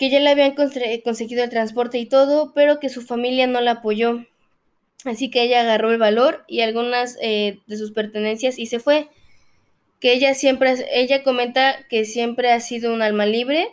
que 0.00 0.08
ya 0.08 0.18
le 0.18 0.30
habían 0.30 0.54
conseguido 0.54 1.44
el 1.44 1.50
transporte 1.50 1.98
y 1.98 2.06
todo, 2.06 2.54
pero 2.54 2.80
que 2.80 2.88
su 2.88 3.02
familia 3.02 3.46
no 3.46 3.60
la 3.60 3.72
apoyó. 3.72 4.24
Así 5.04 5.30
que 5.30 5.42
ella 5.42 5.60
agarró 5.60 5.90
el 5.90 5.98
valor 5.98 6.42
y 6.48 6.62
algunas 6.62 7.18
eh, 7.20 7.58
de 7.66 7.76
sus 7.76 7.92
pertenencias 7.92 8.58
y 8.58 8.64
se 8.64 8.80
fue. 8.80 9.10
Que 10.00 10.14
ella 10.14 10.32
siempre, 10.32 10.86
ella 10.90 11.22
comenta 11.22 11.86
que 11.90 12.06
siempre 12.06 12.50
ha 12.50 12.60
sido 12.60 12.94
un 12.94 13.02
alma 13.02 13.26
libre. 13.26 13.68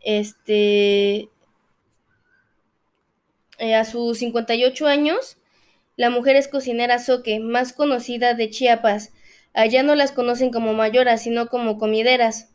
Este, 0.00 1.28
eh, 3.58 3.76
a 3.76 3.84
sus 3.84 4.18
58 4.18 4.88
años, 4.88 5.36
la 5.94 6.10
mujer 6.10 6.34
es 6.34 6.48
cocinera 6.48 6.98
soque, 6.98 7.38
más 7.38 7.72
conocida 7.72 8.34
de 8.34 8.50
Chiapas. 8.50 9.12
Allá 9.54 9.84
no 9.84 9.94
las 9.94 10.10
conocen 10.10 10.50
como 10.50 10.74
mayoras, 10.74 11.22
sino 11.22 11.46
como 11.46 11.78
comideras. 11.78 12.48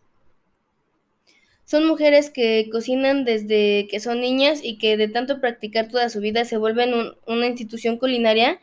Son 1.65 1.85
mujeres 1.85 2.29
que 2.29 2.69
cocinan 2.71 3.23
desde 3.23 3.87
que 3.89 3.99
son 3.99 4.19
niñas 4.19 4.59
y 4.61 4.77
que 4.77 4.97
de 4.97 5.07
tanto 5.07 5.39
practicar 5.39 5.87
toda 5.87 6.09
su 6.09 6.19
vida 6.19 6.45
se 6.45 6.57
vuelven 6.57 6.93
una 7.25 7.47
institución 7.47 7.97
culinaria 7.97 8.59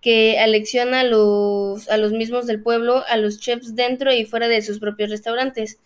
que 0.00 0.38
alecciona 0.38 1.00
a 1.00 1.04
los, 1.04 1.88
a 1.88 1.96
los 1.96 2.12
mismos 2.12 2.46
del 2.46 2.62
pueblo, 2.62 3.04
a 3.08 3.16
los 3.16 3.40
chefs 3.40 3.74
dentro 3.74 4.12
y 4.12 4.24
fuera 4.24 4.48
de 4.48 4.62
sus 4.62 4.78
propios 4.78 5.10
restaurantes. 5.10 5.78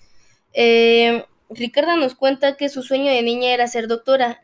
Eh, 0.53 1.25
Ricarda 1.51 1.96
nos 1.96 2.14
cuenta 2.14 2.57
que 2.57 2.68
su 2.68 2.83
sueño 2.83 3.11
de 3.11 3.22
niña 3.22 3.53
era 3.53 3.66
ser 3.66 3.88
doctora. 3.88 4.42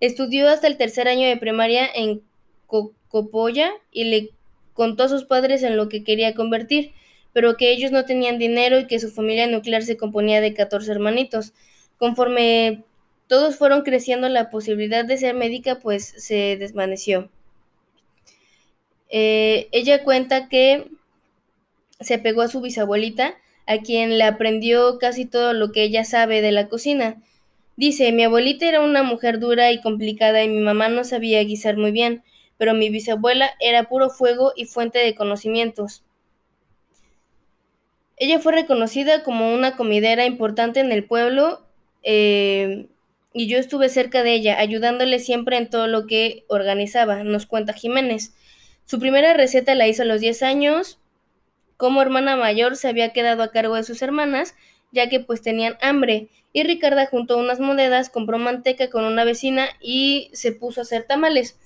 Estudió 0.00 0.48
hasta 0.48 0.66
el 0.66 0.76
tercer 0.76 1.08
año 1.08 1.28
de 1.28 1.36
primaria 1.36 1.86
en 1.94 2.22
Copolla 2.66 3.72
y 3.90 4.04
le 4.04 4.30
contó 4.72 5.04
a 5.04 5.08
sus 5.08 5.24
padres 5.24 5.62
en 5.62 5.76
lo 5.76 5.88
que 5.88 6.04
quería 6.04 6.34
convertir 6.34 6.92
pero 7.32 7.56
que 7.56 7.70
ellos 7.72 7.92
no 7.92 8.04
tenían 8.04 8.38
dinero 8.38 8.78
y 8.78 8.86
que 8.86 8.98
su 8.98 9.10
familia 9.10 9.46
nuclear 9.46 9.82
se 9.82 9.96
componía 9.96 10.40
de 10.40 10.54
14 10.54 10.90
hermanitos. 10.90 11.52
Conforme 11.98 12.84
todos 13.28 13.56
fueron 13.56 13.82
creciendo, 13.82 14.28
la 14.28 14.50
posibilidad 14.50 15.04
de 15.04 15.16
ser 15.16 15.34
médica 15.34 15.78
pues 15.78 16.14
se 16.16 16.56
desvaneció. 16.56 17.30
Eh, 19.08 19.68
ella 19.72 20.04
cuenta 20.04 20.48
que 20.48 20.88
se 22.00 22.18
pegó 22.18 22.42
a 22.42 22.48
su 22.48 22.60
bisabuelita, 22.60 23.34
a 23.66 23.78
quien 23.78 24.18
le 24.18 24.24
aprendió 24.24 24.98
casi 24.98 25.26
todo 25.26 25.52
lo 25.52 25.70
que 25.70 25.82
ella 25.82 26.04
sabe 26.04 26.40
de 26.40 26.52
la 26.52 26.68
cocina. 26.68 27.22
Dice, 27.76 28.12
mi 28.12 28.24
abuelita 28.24 28.68
era 28.68 28.80
una 28.80 29.02
mujer 29.02 29.38
dura 29.38 29.70
y 29.72 29.80
complicada 29.80 30.42
y 30.42 30.48
mi 30.48 30.60
mamá 30.60 30.88
no 30.88 31.04
sabía 31.04 31.42
guisar 31.44 31.76
muy 31.76 31.92
bien, 31.92 32.22
pero 32.58 32.74
mi 32.74 32.90
bisabuela 32.90 33.50
era 33.60 33.84
puro 33.84 34.10
fuego 34.10 34.52
y 34.56 34.66
fuente 34.66 34.98
de 34.98 35.14
conocimientos. 35.14 36.02
Ella 38.20 38.38
fue 38.38 38.52
reconocida 38.52 39.22
como 39.22 39.54
una 39.54 39.76
comidera 39.76 40.26
importante 40.26 40.80
en 40.80 40.92
el 40.92 41.04
pueblo 41.04 41.66
eh, 42.02 42.86
y 43.32 43.48
yo 43.48 43.56
estuve 43.56 43.88
cerca 43.88 44.22
de 44.22 44.34
ella, 44.34 44.58
ayudándole 44.60 45.18
siempre 45.20 45.56
en 45.56 45.70
todo 45.70 45.86
lo 45.86 46.06
que 46.06 46.44
organizaba, 46.46 47.24
nos 47.24 47.46
cuenta 47.46 47.72
Jiménez. 47.72 48.34
Su 48.84 48.98
primera 48.98 49.32
receta 49.32 49.74
la 49.74 49.88
hizo 49.88 50.02
a 50.02 50.04
los 50.04 50.20
10 50.20 50.42
años. 50.42 51.00
Como 51.78 52.02
hermana 52.02 52.36
mayor 52.36 52.76
se 52.76 52.88
había 52.88 53.14
quedado 53.14 53.42
a 53.42 53.52
cargo 53.52 53.76
de 53.76 53.84
sus 53.84 54.02
hermanas, 54.02 54.54
ya 54.92 55.08
que 55.08 55.20
pues 55.20 55.40
tenían 55.40 55.78
hambre, 55.80 56.28
y 56.52 56.62
Ricarda 56.64 57.06
juntó 57.06 57.38
unas 57.38 57.58
monedas, 57.58 58.10
compró 58.10 58.36
manteca 58.36 58.90
con 58.90 59.04
una 59.04 59.24
vecina 59.24 59.66
y 59.80 60.28
se 60.34 60.52
puso 60.52 60.80
a 60.80 60.82
hacer 60.82 61.04
tamales. 61.04 61.58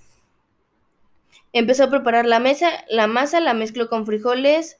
Empezó 1.52 1.82
a 1.84 1.90
preparar 1.90 2.26
la 2.26 2.38
mesa, 2.38 2.70
la 2.88 3.08
masa 3.08 3.40
la 3.40 3.54
mezcló 3.54 3.88
con 3.88 4.06
frijoles, 4.06 4.78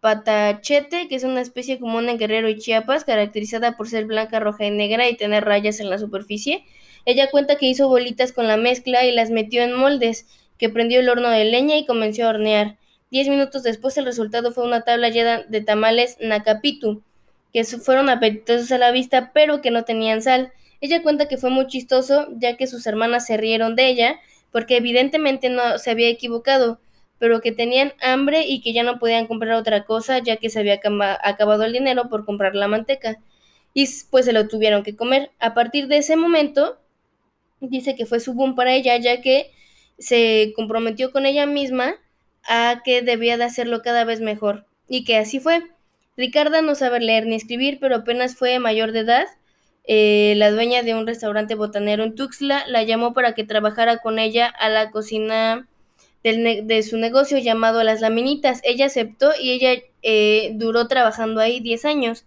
patachete, 0.00 1.08
que 1.08 1.14
es 1.14 1.24
una 1.24 1.40
especie 1.40 1.78
común 1.78 2.08
en 2.08 2.18
Guerrero 2.18 2.48
y 2.48 2.58
Chiapas, 2.58 3.04
caracterizada 3.04 3.76
por 3.76 3.88
ser 3.88 4.06
blanca, 4.06 4.40
roja 4.40 4.64
y 4.64 4.70
negra 4.70 5.08
y 5.08 5.16
tener 5.16 5.44
rayas 5.44 5.80
en 5.80 5.90
la 5.90 5.98
superficie. 5.98 6.64
Ella 7.04 7.30
cuenta 7.30 7.56
que 7.56 7.66
hizo 7.66 7.88
bolitas 7.88 8.32
con 8.32 8.46
la 8.46 8.56
mezcla 8.56 9.04
y 9.04 9.12
las 9.12 9.30
metió 9.30 9.62
en 9.62 9.74
moldes, 9.74 10.26
que 10.58 10.68
prendió 10.68 11.00
el 11.00 11.08
horno 11.08 11.30
de 11.30 11.44
leña 11.44 11.76
y 11.76 11.86
comenzó 11.86 12.24
a 12.24 12.30
hornear. 12.30 12.76
Diez 13.10 13.28
minutos 13.28 13.62
después 13.62 13.96
el 13.98 14.04
resultado 14.04 14.52
fue 14.52 14.64
una 14.64 14.82
tabla 14.82 15.08
llena 15.08 15.42
de 15.42 15.60
tamales 15.60 16.16
nacapitu, 16.20 17.02
que 17.52 17.64
fueron 17.64 18.08
apetitosos 18.08 18.70
a 18.72 18.78
la 18.78 18.92
vista, 18.92 19.32
pero 19.34 19.60
que 19.60 19.70
no 19.70 19.84
tenían 19.84 20.22
sal. 20.22 20.52
Ella 20.80 21.02
cuenta 21.02 21.28
que 21.28 21.36
fue 21.36 21.50
muy 21.50 21.66
chistoso, 21.66 22.28
ya 22.36 22.56
que 22.56 22.66
sus 22.66 22.86
hermanas 22.86 23.26
se 23.26 23.36
rieron 23.36 23.74
de 23.74 23.88
ella, 23.88 24.20
porque 24.52 24.76
evidentemente 24.76 25.50
no 25.50 25.78
se 25.78 25.90
había 25.90 26.08
equivocado, 26.08 26.80
pero 27.20 27.42
que 27.42 27.52
tenían 27.52 27.92
hambre 28.00 28.46
y 28.46 28.62
que 28.62 28.72
ya 28.72 28.82
no 28.82 28.98
podían 28.98 29.26
comprar 29.26 29.54
otra 29.54 29.84
cosa 29.84 30.18
ya 30.20 30.38
que 30.38 30.48
se 30.48 30.58
había 30.58 30.80
acabado 31.22 31.64
el 31.64 31.72
dinero 31.74 32.08
por 32.08 32.24
comprar 32.24 32.54
la 32.56 32.66
manteca. 32.66 33.18
Y 33.74 33.86
pues 34.10 34.24
se 34.24 34.32
lo 34.32 34.48
tuvieron 34.48 34.82
que 34.82 34.96
comer. 34.96 35.30
A 35.38 35.52
partir 35.52 35.86
de 35.86 35.98
ese 35.98 36.16
momento, 36.16 36.80
dice 37.60 37.94
que 37.94 38.06
fue 38.06 38.20
su 38.20 38.32
boom 38.32 38.54
para 38.54 38.72
ella 38.74 38.96
ya 38.96 39.20
que 39.20 39.52
se 39.98 40.54
comprometió 40.56 41.12
con 41.12 41.26
ella 41.26 41.44
misma 41.44 41.94
a 42.48 42.80
que 42.84 43.02
debía 43.02 43.36
de 43.36 43.44
hacerlo 43.44 43.82
cada 43.82 44.04
vez 44.04 44.22
mejor. 44.22 44.64
Y 44.88 45.04
que 45.04 45.18
así 45.18 45.40
fue. 45.40 45.62
Ricarda 46.16 46.62
no 46.62 46.74
sabe 46.74 47.00
leer 47.00 47.26
ni 47.26 47.34
escribir, 47.34 47.78
pero 47.80 47.96
apenas 47.96 48.34
fue 48.34 48.58
mayor 48.60 48.92
de 48.92 49.00
edad. 49.00 49.26
Eh, 49.84 50.34
la 50.38 50.50
dueña 50.50 50.82
de 50.82 50.94
un 50.94 51.06
restaurante 51.06 51.54
botanero 51.54 52.02
en 52.02 52.14
Tuxtla 52.14 52.66
la 52.66 52.82
llamó 52.82 53.12
para 53.12 53.34
que 53.34 53.44
trabajara 53.44 53.98
con 53.98 54.18
ella 54.18 54.46
a 54.46 54.70
la 54.70 54.90
cocina 54.90 55.68
de 56.22 56.82
su 56.82 56.98
negocio 56.98 57.38
llamado 57.38 57.82
Las 57.82 58.00
Laminitas. 58.00 58.60
Ella 58.64 58.86
aceptó 58.86 59.30
y 59.40 59.52
ella 59.52 59.82
eh, 60.02 60.52
duró 60.54 60.86
trabajando 60.86 61.40
ahí 61.40 61.60
10 61.60 61.84
años. 61.84 62.24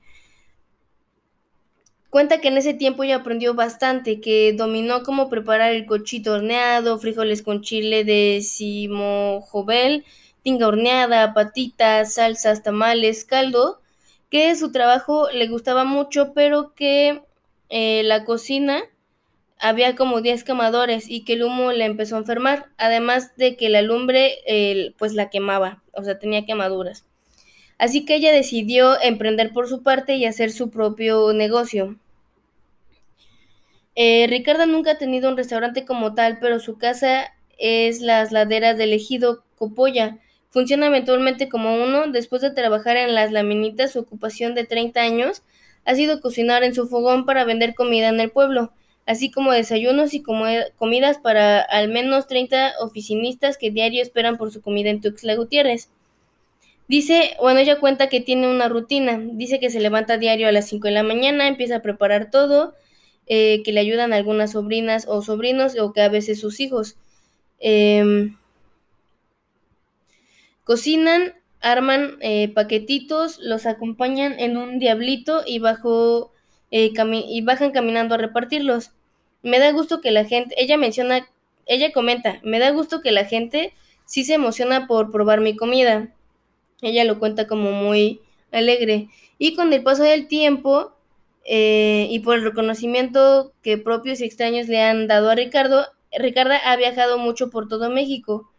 Cuenta 2.10 2.40
que 2.42 2.50
en 2.50 2.58
ese 2.58 2.76
tiempo 2.76 3.04
ella 3.04 3.18
aprendió 3.18 3.56
bastante, 3.56 4.22
que 4.22 4.54
dominó 4.54 5.02
cómo 5.02 5.30
preparar 5.30 5.74
el 5.74 5.88
cochito 5.88 6.34
horneado, 6.34 7.00
frijoles 7.00 7.42
con 7.42 7.62
chile 7.62 8.04
de 8.04 8.42
simojovel, 8.44 10.06
tinga 10.44 10.68
horneada, 10.68 11.34
patitas, 11.34 12.14
salsas, 12.14 12.62
tamales, 12.62 13.26
caldo, 13.26 13.82
que 14.30 14.56
su 14.56 14.72
trabajo 14.72 15.28
le 15.32 15.48
gustaba 15.48 15.86
mucho, 15.86 16.34
pero 16.34 16.76
que 16.76 17.24
eh, 17.70 18.04
la 18.04 18.26
cocina 18.26 18.84
había 19.64 19.96
como 19.96 20.20
10 20.20 20.44
quemadores 20.44 21.10
y 21.10 21.24
que 21.24 21.34
el 21.34 21.44
humo 21.44 21.72
le 21.72 21.86
empezó 21.86 22.18
a 22.18 22.20
enfermar, 22.20 22.68
además 22.78 23.34
de 23.38 23.56
que 23.56 23.70
la 23.70 23.82
lumbre 23.82 24.36
pues 24.98 25.14
la 25.14 25.30
quemaba, 25.30 25.82
o 25.94 26.04
sea, 26.04 26.20
tenía 26.20 26.46
quemaduras. 26.46 27.06
Así 27.78 28.04
que 28.04 28.16
ella 28.16 28.34
decidió 28.34 29.02
emprender 29.02 29.54
por 29.54 29.70
su 29.70 29.82
parte 29.82 30.16
y 30.16 30.26
hacer 30.26 30.52
su 30.52 30.70
propio 30.70 31.32
negocio. 31.32 31.98
Eh, 33.96 34.28
Ricarda 34.30 34.66
nunca 34.66 34.92
ha 34.92 34.98
tenido 34.98 35.30
un 35.30 35.38
restaurante 35.38 35.86
como 35.86 36.14
tal, 36.14 36.40
pero 36.40 36.60
su 36.60 36.78
casa 36.78 37.34
es 37.58 38.02
las 38.02 38.34
laderas 38.34 38.78
del 38.78 38.92
ejido 38.92 39.46
Copolla. 39.58 40.18
Funciona 40.50 40.88
eventualmente 40.88 41.48
como 41.48 41.82
uno. 41.82 42.08
Después 42.08 42.42
de 42.42 42.52
trabajar 42.52 42.98
en 42.98 43.16
las 43.16 43.32
laminitas, 43.32 43.94
su 43.94 44.00
ocupación 44.00 44.56
de 44.56 44.66
30 44.66 45.00
años 45.00 45.42
ha 45.86 45.96
sido 45.96 46.20
cocinar 46.20 46.66
en 46.66 46.76
su 46.76 46.90
fogón 46.90 47.26
para 47.26 47.46
vender 47.46 47.76
comida 47.76 48.10
en 48.10 48.20
el 48.20 48.30
pueblo, 48.30 48.74
así 49.06 49.32
como 49.32 49.52
desayunos 49.52 50.14
y 50.14 50.24
comidas 50.24 51.18
para 51.18 51.62
al 51.62 51.90
menos 51.90 52.28
30 52.28 52.74
oficinistas 52.80 53.58
que 53.58 53.72
diario 53.72 54.02
esperan 54.02 54.38
por 54.38 54.52
su 54.52 54.62
comida 54.62 54.90
en 54.90 55.02
Tuxtla 55.02 55.36
Gutiérrez. 55.36 55.90
Dice, 56.88 57.36
bueno, 57.40 57.60
ella 57.60 57.80
cuenta 57.80 58.10
que 58.10 58.22
tiene 58.22 58.50
una 58.50 58.70
rutina. 58.70 59.20
Dice 59.20 59.60
que 59.60 59.70
se 59.70 59.80
levanta 59.80 60.18
diario 60.18 60.48
a 60.48 60.52
las 60.52 60.68
5 60.68 60.88
de 60.88 60.94
la 60.94 61.04
mañana, 61.04 61.48
empieza 61.48 61.78
a 61.78 61.82
preparar 61.82 62.30
todo, 62.30 62.76
eh, 63.26 63.64
que 63.64 63.72
le 63.72 63.80
ayudan 63.80 64.14
algunas 64.14 64.52
sobrinas 64.52 65.06
o 65.08 65.22
sobrinos 65.22 65.78
o 65.80 65.94
que 65.94 66.02
a 66.02 66.10
veces 66.10 66.40
sus 66.40 66.60
hijos. 66.60 66.98
Em, 67.60 68.38
cocinan, 70.66 71.34
arman 71.62 72.18
eh, 72.20 72.50
paquetitos, 72.50 73.40
los 73.40 73.66
acompañan 73.66 74.38
en 74.40 74.58
un 74.58 74.80
diablito 74.80 75.44
y, 75.46 75.60
bajo, 75.60 76.33
eh, 76.76 76.92
y 77.28 77.42
bajan 77.42 77.70
caminando 77.70 78.16
a 78.16 78.18
repartirlos. 78.18 78.94
Me 79.44 79.60
da 79.60 79.72
gusto 79.72 80.02
que 80.02 80.10
la 80.10 80.26
gente, 80.26 80.56
ella 80.58 80.76
menciona, 80.76 81.30
ella 81.68 81.92
comenta, 81.92 82.40
me 82.44 82.58
da 82.58 82.72
gusto 82.72 83.02
que 83.02 83.12
la 83.12 83.26
gente 83.26 83.76
sí 84.06 84.24
se 84.24 84.34
emociona 84.34 84.88
por 84.88 85.12
probar 85.12 85.40
mi 85.40 85.56
comida. 85.56 86.10
Ella 86.82 87.04
lo 87.04 87.20
cuenta 87.20 87.46
como 87.46 87.72
muy 87.72 88.22
alegre. 88.52 89.10
Y 89.38 89.56
con 89.56 89.72
el 89.72 89.84
paso 89.84 90.02
del 90.02 90.28
tiempo, 90.28 90.94
eh, 91.46 92.08
y 92.10 92.22
por 92.22 92.38
el 92.38 92.44
reconocimiento 92.44 93.54
que 93.62 93.78
propios 93.78 94.20
y 94.20 94.26
extraños 94.26 94.68
le 94.68 94.82
han 94.82 95.08
dado 95.08 95.30
a 95.30 95.36
Ricardo, 95.36 95.86
Ricarda 96.18 96.58
ha 96.58 96.76
viajado 96.76 97.20
mucho 97.20 97.52
por 97.52 97.68
todo 97.68 97.92
México 97.92 98.52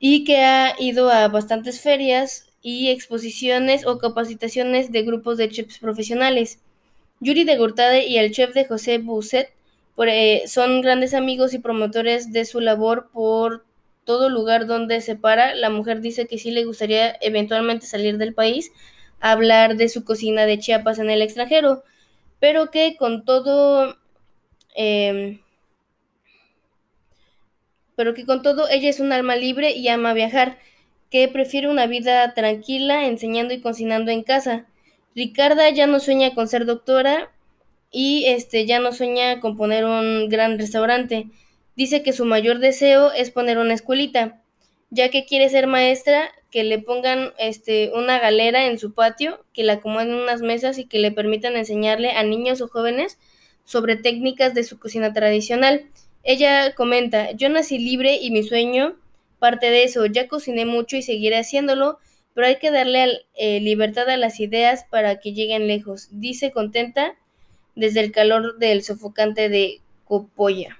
y 0.00 0.24
que 0.24 0.38
ha 0.38 0.74
ido 0.80 1.10
a 1.10 1.28
bastantes 1.28 1.80
ferias 1.80 2.46
y 2.60 2.88
exposiciones 2.88 3.86
o 3.86 3.98
capacitaciones 3.98 4.90
de 4.90 5.02
grupos 5.02 5.36
de 5.36 5.48
chefs 5.48 5.78
profesionales. 5.78 6.60
Yuri 7.20 7.44
de 7.44 7.56
Gurtade 7.56 8.06
y 8.06 8.18
el 8.18 8.30
chef 8.30 8.54
de 8.54 8.64
José 8.64 8.98
Busset 8.98 9.52
eh, 10.06 10.44
son 10.46 10.80
grandes 10.80 11.14
amigos 11.14 11.52
y 11.54 11.58
promotores 11.58 12.32
de 12.32 12.44
su 12.44 12.60
labor 12.60 13.10
por 13.12 13.64
todo 14.04 14.30
lugar 14.30 14.66
donde 14.66 15.00
se 15.00 15.16
para. 15.16 15.54
La 15.54 15.70
mujer 15.70 16.00
dice 16.00 16.26
que 16.26 16.38
sí 16.38 16.50
le 16.50 16.64
gustaría 16.64 17.16
eventualmente 17.20 17.86
salir 17.86 18.18
del 18.18 18.34
país, 18.34 18.70
hablar 19.20 19.76
de 19.76 19.88
su 19.88 20.04
cocina 20.04 20.46
de 20.46 20.58
Chiapas 20.58 21.00
en 21.00 21.10
el 21.10 21.20
extranjero, 21.20 21.82
pero 22.38 22.70
que 22.70 22.96
con 22.96 23.24
todo, 23.24 23.98
em, 24.76 25.40
pero 27.96 28.14
que 28.14 28.24
con 28.24 28.42
todo 28.42 28.68
ella 28.68 28.88
es 28.88 29.00
un 29.00 29.12
alma 29.12 29.34
libre 29.34 29.72
y 29.72 29.88
ama 29.88 30.14
viajar, 30.14 30.58
que 31.10 31.26
prefiere 31.28 31.68
una 31.68 31.86
vida 31.86 32.34
tranquila 32.34 33.06
enseñando 33.06 33.52
y 33.54 33.60
cocinando 33.60 34.12
en 34.12 34.22
casa. 34.22 34.66
Ricarda 35.14 35.68
ya 35.70 35.86
no 35.86 36.00
sueña 36.00 36.34
con 36.34 36.48
ser 36.48 36.66
doctora 36.66 37.30
y 37.90 38.26
este 38.26 38.66
ya 38.66 38.78
no 38.78 38.92
sueña 38.92 39.40
con 39.40 39.56
poner 39.56 39.84
un 39.84 40.28
gran 40.28 40.58
restaurante. 40.58 41.26
Dice 41.76 42.02
que 42.02 42.12
su 42.12 42.24
mayor 42.24 42.58
deseo 42.58 43.12
es 43.12 43.30
poner 43.30 43.58
una 43.58 43.74
escuelita, 43.74 44.42
ya 44.90 45.10
que 45.10 45.26
quiere 45.26 45.48
ser 45.48 45.66
maestra 45.66 46.30
que 46.50 46.64
le 46.64 46.78
pongan 46.78 47.32
este, 47.38 47.90
una 47.94 48.18
galera 48.18 48.66
en 48.66 48.78
su 48.78 48.94
patio, 48.94 49.44
que 49.52 49.62
la 49.62 49.74
acomoden 49.74 50.14
unas 50.14 50.40
mesas 50.40 50.78
y 50.78 50.86
que 50.86 50.98
le 50.98 51.12
permitan 51.12 51.56
enseñarle 51.56 52.12
a 52.12 52.22
niños 52.22 52.60
o 52.60 52.68
jóvenes 52.68 53.18
sobre 53.64 53.96
técnicas 53.96 54.54
de 54.54 54.64
su 54.64 54.78
cocina 54.78 55.12
tradicional. 55.12 55.86
Ella 56.24 56.74
comenta, 56.74 57.32
yo 57.32 57.48
nací 57.48 57.78
libre 57.78 58.16
y 58.16 58.30
mi 58.30 58.42
sueño 58.42 58.96
parte 59.38 59.70
de 59.70 59.84
eso, 59.84 60.06
ya 60.06 60.26
cociné 60.26 60.64
mucho 60.64 60.96
y 60.96 61.02
seguiré 61.02 61.36
haciéndolo, 61.36 61.98
pero 62.38 62.46
hay 62.46 62.58
que 62.60 62.70
darle 62.70 63.26
eh, 63.34 63.58
libertad 63.58 64.08
a 64.08 64.16
las 64.16 64.38
ideas 64.38 64.84
para 64.88 65.18
que 65.18 65.32
lleguen 65.32 65.66
lejos, 65.66 66.06
dice 66.12 66.52
contenta 66.52 67.16
desde 67.74 67.98
el 67.98 68.12
calor 68.12 68.58
del 68.58 68.84
sofocante 68.84 69.48
de 69.48 69.80
Copolla. 70.04 70.78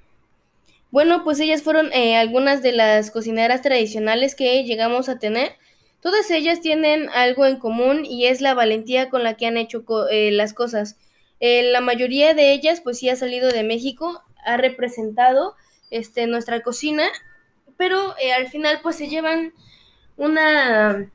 Bueno, 0.93 1.25
pues 1.25 1.41
ellas 1.41 1.63
fueron 1.63 1.93
eh, 1.93 2.17
algunas 2.17 2.63
de 2.63 2.71
las 2.71 3.11
cocineras 3.11 3.61
tradicionales 3.61 4.37
que 4.37 4.63
llegamos 4.63 5.09
a 5.09 5.19
tener. 5.19 5.51
Todas 6.01 6.31
ellas 6.31 6.61
tienen 6.61 7.09
algo 7.09 7.45
en 7.45 7.57
común 7.57 8.05
y 8.05 8.27
es 8.27 8.41
la 8.41 8.55
valentía 8.55 9.11
con 9.11 9.25
la 9.25 9.35
que 9.35 9.47
han 9.47 9.57
hecho 9.57 9.83
eh, 10.11 10.31
las 10.31 10.55
cosas. 10.55 10.97
La 11.41 11.81
mayoría 11.81 12.35
de 12.35 12.53
ellas, 12.53 12.81
pues 12.81 13.01
sí 13.01 13.09
ha 13.09 13.17
salido 13.17 13.51
de 13.51 13.65
México, 13.65 14.23
ha 14.45 14.59
representado 14.59 15.57
este, 15.91 16.29
nuestra 16.29 16.63
cocina, 16.63 17.09
pero 17.77 18.15
al 18.37 18.47
final, 18.47 18.79
pues 18.81 18.95
se 18.95 19.09
llevan 19.09 19.55
una 20.17 21.11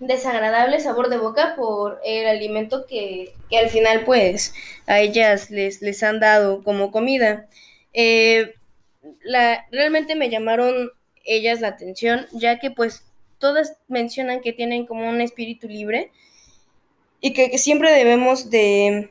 desagradable 0.00 0.80
sabor 0.80 1.10
de 1.10 1.18
boca 1.18 1.54
por 1.56 2.00
el 2.04 2.26
alimento 2.26 2.86
que, 2.86 3.34
que 3.48 3.58
al 3.58 3.68
final, 3.68 4.04
pues, 4.04 4.54
a 4.86 5.00
ellas 5.00 5.50
les, 5.50 5.82
les 5.82 6.02
han 6.02 6.18
dado 6.18 6.64
como 6.64 6.90
comida. 6.90 7.46
Eh, 7.92 8.54
realmente 9.70 10.16
me 10.16 10.30
llamaron 10.30 10.90
ellas 11.24 11.60
la 11.60 11.68
atención, 11.68 12.26
ya 12.32 12.58
que 12.58 12.70
pues 12.70 13.04
todas 13.38 13.76
mencionan 13.88 14.40
que 14.40 14.52
tienen 14.52 14.86
como 14.86 15.08
un 15.08 15.20
espíritu 15.20 15.68
libre 15.68 16.10
y 17.20 17.32
que, 17.32 17.56
siempre 17.58 17.92
debemos 17.92 18.50
de, 18.50 19.10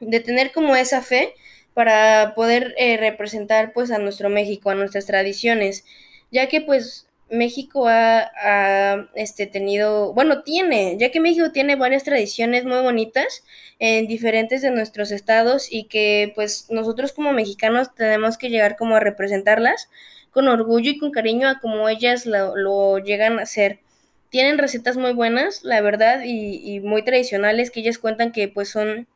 de, 0.00 0.20
tener 0.20 0.52
como 0.52 0.76
esa 0.76 1.02
fe 1.02 1.34
para 1.74 2.32
poder 2.34 2.74
eh, 2.78 2.96
representar 2.96 3.72
pues 3.72 3.90
a 3.90 3.98
nuestro 3.98 4.30
México, 4.30 4.70
a 4.70 4.74
nuestras 4.74 5.06
tradiciones, 5.06 5.84
ya 6.30 6.48
que 6.48 6.60
pues 6.60 7.06
México 7.30 7.86
ha, 7.88 9.08
este, 9.14 9.46
tenido, 9.46 10.12
bueno, 10.12 10.42
tiene, 10.42 10.96
ya 10.98 11.10
que 11.10 11.20
México 11.20 11.52
tiene 11.52 11.76
varias 11.76 12.04
tradiciones 12.04 12.64
muy 12.64 12.80
bonitas 12.80 13.44
en 13.78 14.06
diferentes 14.06 14.62
de 14.62 14.70
nuestros 14.70 15.12
estados 15.12 15.72
y 15.72 15.84
que 15.84 16.32
pues 16.34 16.66
nosotros 16.70 17.12
como 17.12 17.32
mexicanos 17.32 17.94
tenemos 17.94 18.36
que 18.36 18.50
llegar 18.50 18.76
como 18.76 18.96
a 18.96 19.00
representarlas 19.00 19.88
con 20.32 20.48
orgullo 20.48 20.90
y 20.90 20.98
con 20.98 21.10
cariño 21.12 21.48
a 21.48 21.60
como 21.60 21.88
ellas 21.88 22.26
lo, 22.26 22.98
llegan 22.98 23.38
a 23.38 23.42
hacer. 23.42 23.80
Tienen 24.28 24.58
recetas 24.58 24.96
muy 24.96 25.12
buenas, 25.12 25.64
la 25.64 25.80
verdad, 25.80 26.22
y, 26.24 26.74
y 26.74 26.80
muy 26.80 27.02
tradicionales 27.02 27.70
que 27.70 27.80
ellas 27.80 27.98
cuentan 27.98 28.32
que 28.32 28.48
pues 28.48 28.68
son 28.68 29.08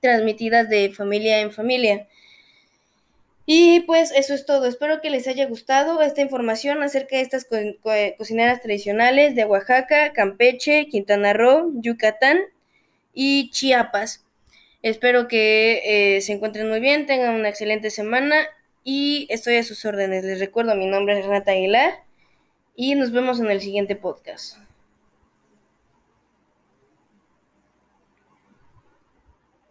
transmitidas 0.00 0.68
de 0.68 0.90
familia 0.90 1.40
en 1.40 1.52
familia. 1.52 2.08
Y 3.50 3.80
pues 3.80 4.12
eso 4.14 4.34
es 4.34 4.44
todo. 4.44 4.66
Espero 4.66 5.00
que 5.00 5.08
les 5.08 5.26
haya 5.26 5.46
gustado 5.46 6.02
esta 6.02 6.20
información 6.20 6.82
acerca 6.82 7.16
de 7.16 7.22
estas 7.22 7.46
cocineras 8.18 8.60
tradicionales 8.60 9.34
de 9.34 9.46
Oaxaca, 9.46 10.12
Campeche, 10.12 10.86
Quintana 10.88 11.32
Roo, 11.32 11.72
Yucatán 11.76 12.40
y 13.14 13.48
Chiapas. 13.48 14.22
Espero 14.82 15.28
que 15.28 16.16
eh, 16.16 16.20
se 16.20 16.34
encuentren 16.34 16.68
muy 16.68 16.80
bien, 16.80 17.06
tengan 17.06 17.36
una 17.36 17.48
excelente 17.48 17.88
semana 17.88 18.36
y 18.84 19.26
estoy 19.30 19.56
a 19.56 19.62
sus 19.62 19.82
órdenes. 19.86 20.24
Les 20.24 20.40
recuerdo, 20.40 20.74
mi 20.74 20.84
nombre 20.84 21.18
es 21.18 21.24
Renata 21.24 21.52
Aguilar 21.52 22.02
y 22.76 22.96
nos 22.96 23.12
vemos 23.12 23.40
en 23.40 23.50
el 23.50 23.62
siguiente 23.62 23.96
podcast. 23.96 24.58